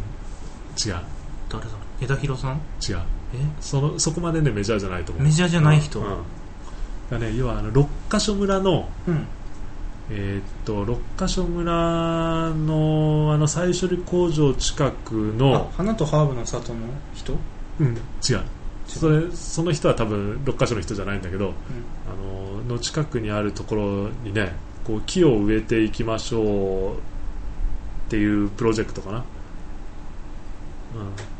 [1.49, 1.69] 誰だ？
[2.01, 2.61] 枝広さん？
[2.88, 2.97] 違う。
[3.33, 3.38] え？
[3.61, 5.23] そのそこまでねメジャーじゃないと思う。
[5.23, 5.99] メジャーじゃない人？
[5.99, 6.05] うん。
[7.09, 9.27] だね、要はあの六ヶ所村のうん。
[10.11, 11.71] えーっと六ヶ所村
[12.51, 16.79] のあの再処理工場近くあの、花とハーブの里の
[17.15, 17.33] 人？
[17.79, 18.41] うん、違う
[18.88, 21.53] それその人は多分六ヶ所の人じゃないんだけどうん。
[21.53, 21.53] あ
[22.67, 26.97] のの近くにあるところにねこう木を植えていきましょうっ
[28.09, 29.23] ていうプロジェクトかな、うん、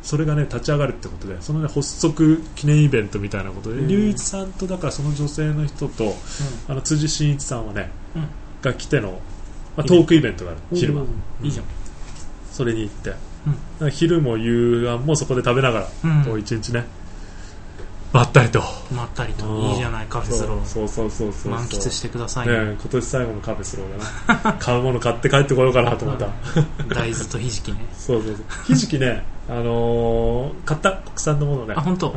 [0.01, 3.87] それがね立ち上がるってことでそのね発足記念イベントみたいなことでうん。
[3.87, 6.15] 龍一さんとだからその女性の人と
[6.67, 8.27] あの辻真一さんはねうん。
[8.65, 9.21] が来ての、
[9.77, 10.59] まあ、トークイベントがある。
[10.73, 11.01] 昼間。
[11.43, 11.65] いいじゃん。
[12.51, 13.13] それに行って、
[13.91, 16.23] 昼も夕飯もそこで食べながら、うん。
[16.25, 16.85] こう一日ね
[18.13, 18.63] まったりと。
[18.91, 19.45] まったりと。
[19.45, 19.61] うん。
[19.71, 20.65] いいじゃないカフェスロー。
[20.65, 22.53] そうそうそうそう満喫してくださいね。
[22.53, 24.53] 今年最後のカフェスローだな。
[24.59, 26.27] 買うもの買って帰ってこようかなと思った、
[26.93, 27.85] 大豆とひじきね。
[27.97, 28.45] そうそうそう。
[28.65, 32.09] ひじきね、あのー買った国産のものねあ本当。
[32.09, 32.13] うん。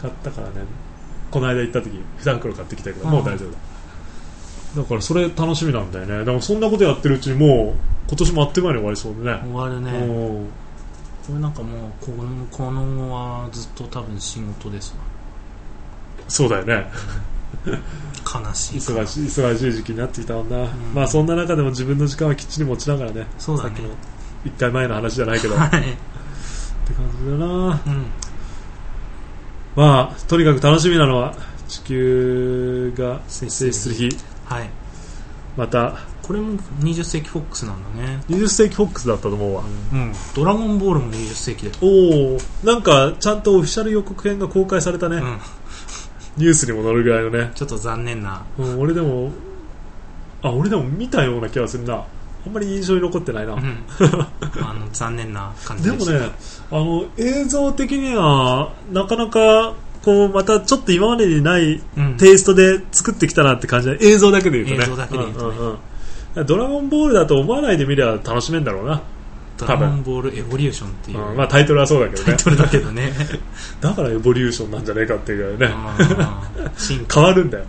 [0.00, 0.54] 買ったからね。
[1.30, 1.90] この間行った時
[2.22, 3.10] 2袋買ってきたけど、うん。
[3.12, 4.82] もう大丈夫だ。
[4.82, 6.24] だからそれ楽しみなんだよね。
[6.24, 7.74] でもそんなことやってるうちにもう
[8.08, 9.40] 今年もあっという間に終わりそうでね。
[9.44, 9.90] 終わるね。
[9.92, 10.04] う
[10.42, 10.46] ん。
[11.26, 15.09] これなんかもうこのこの後はずっと多分仕事ですわ
[16.30, 16.90] そうだよね。
[17.66, 20.68] 悲しい忙しい忙しい時期になってきたもんな、ん。
[20.94, 23.70] まあそんな中でも自分の時間はきっちり持ちながらねそうだね。
[23.70, 23.88] さっきの
[24.44, 25.54] 1回前の話じゃないけど。
[25.54, 27.46] ってはい感じだな。
[27.86, 28.06] うん。
[29.76, 31.34] まあとにかく楽しみなのは
[31.68, 34.16] 地球が静止する日。
[34.44, 34.70] はい。
[35.56, 38.22] またこれも20世紀フォックスなんだね。
[38.28, 40.12] 20世紀フォックスだったと思うわ、うん。
[40.34, 45.38] ドラゴンボールも20世紀でおおなんかちゃんとオフィシャル予告編が公開されたね、うん
[46.36, 48.44] ニュースにも載るぐらいのね、ちょっと残念な。
[48.58, 49.30] うん、俺でも
[50.42, 52.04] あ俺でも見たような気がするな。
[52.46, 53.84] あんまり印象に残ってないな、うん。
[54.64, 56.12] あの残念な感じでした。
[56.12, 56.32] でもね
[56.70, 62.16] あの映像的にはなかなかこうまたちょっと今までにないうん。
[62.16, 64.86] テイストで作ってきたなって感じで映像だけで言うとね。
[64.86, 65.56] 映像だけで言うとね。
[65.56, 65.76] んうんうん。
[66.46, 69.02] ドラゴンボールだと思わないで見りゃ楽しめんだろうな、
[69.60, 71.30] ドラゴンボールエボリューションっていう。
[71.30, 72.26] うんまあ、タイトルはそうだけどね。
[72.26, 73.12] タイトルだけどね。
[73.80, 75.56] だからエボリューションなんじゃねえかっていう。
[75.56, 75.76] ぐらいね
[77.12, 77.64] 変わるんだよ。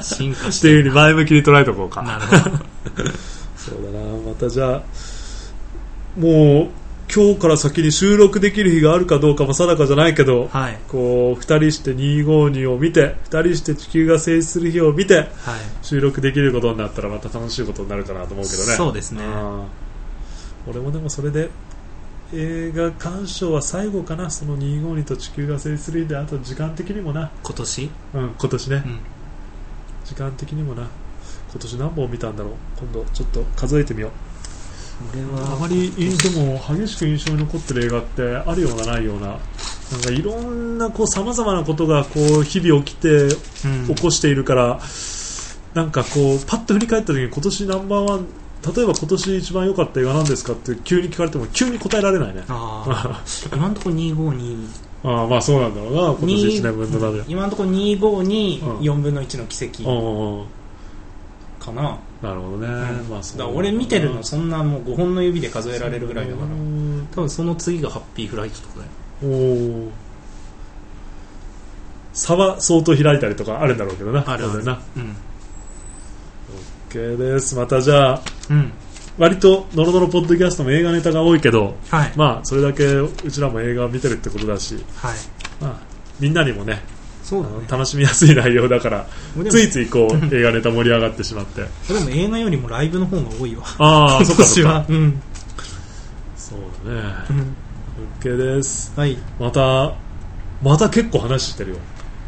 [0.00, 2.02] 進化しっていうふうに前向きに捉えとこうか。
[2.02, 2.56] なるほど。
[3.56, 4.06] そうだな。
[4.26, 4.82] またじゃあ
[6.16, 6.80] もう
[7.12, 10.78] 今日から先に収録できる日があるかどうかも定かじゃないけど、はい。
[10.88, 15.26] こう2人して252を見て2人して地球が静止する日を見てはい。
[15.82, 18.74] 収録できることになったらまた楽しいことになるかなと思うけどね。
[18.76, 19.24] そうですね。
[19.24, 19.64] うん
[20.66, 21.50] 俺もでもそれで
[22.32, 24.30] 映画鑑賞は最後かな。
[24.30, 27.90] その252と地球が静止する日であと時間的にもな、今年？
[28.14, 28.82] うん、今年ね。
[28.86, 28.98] うん。
[30.04, 30.88] 時間的にもな。
[31.50, 32.52] 今年何本見たんだろう？
[32.78, 34.10] 今度ちょっと数えてみよう。
[35.12, 39.26] 俺あはまりでも激しく印象に残ってる映画ってあるようなないような。
[39.28, 39.38] なん
[40.02, 43.28] かいろんなこう様々なことがこう日々起きてう
[43.90, 43.94] ん。
[43.94, 44.78] 起こしているから、
[45.74, 48.26] なんかこうパッと振り返った時に今年ナンバーワン
[48.62, 52.44] 例えば今年一番良かった映画なんですかって急に聞かれても急に答えられないね。
[52.48, 53.22] ああ
[53.56, 54.66] 今のところ252
[55.02, 56.00] ああまあそうなんだろうな。
[56.12, 57.24] 今年1年分の中で。
[57.26, 59.82] 今のところ252、うん4分の1の奇跡。
[61.58, 63.08] かな、なるほどね、うん。
[63.10, 66.46] まあそうだ俺見てるのそんなもう5本の指で数えられるぐらいだから。
[66.46, 67.08] うん。
[67.14, 68.90] 多分その次がハッピーフライトとかだよ
[69.22, 69.36] お
[69.86, 69.90] お
[72.12, 74.24] 差は相当開いたりとかあるんだろうけどな。
[74.26, 74.64] あるある。
[74.64, 74.80] な。
[74.96, 75.16] うん
[76.90, 77.54] OK です。
[77.54, 78.72] またじゃあうん。
[79.18, 82.12] 割とノロノロポッドキャストも映画ネタが多いけどはい。
[82.16, 85.16] まあそれだけうちらも映画を見てるってことだし、はい。
[85.60, 85.78] まあ、
[86.18, 86.82] みんなにもね
[87.22, 87.66] そうだね。
[87.68, 89.06] 楽しみやすい内容だから
[89.50, 91.62] ついついこう映画ネタ盛り上がってしまって。
[91.92, 93.64] でも映画よりもライブの方が多いわ。
[93.78, 94.86] ああ今年は。
[94.88, 95.22] うん。
[96.36, 97.02] そうだね。
[97.30, 97.56] うん。
[98.20, 98.92] OK です。
[98.96, 99.94] はい、また
[100.62, 101.76] また結構話してるよ、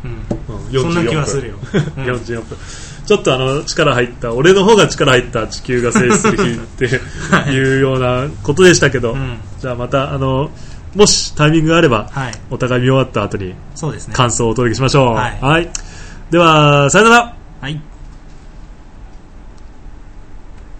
[0.04, 1.60] うん、うん、44そんな気はするよ、よ、
[1.96, 2.04] うん。
[2.04, 2.58] 44分
[3.06, 6.84] ちょっとあの力入った俺の方が力入った地球が静止する日って
[7.50, 7.78] い。
[7.78, 9.38] うようなことでしたけど、うん。
[9.60, 10.50] じゃあまたあの
[10.94, 12.32] もしタイミングがあればはい。
[12.50, 14.14] お互い見終わった後にそうですね。
[14.14, 15.14] 感想をお届けしましょう。
[15.16, 15.68] はい。
[16.30, 17.34] では、さよなら。
[17.60, 17.80] はい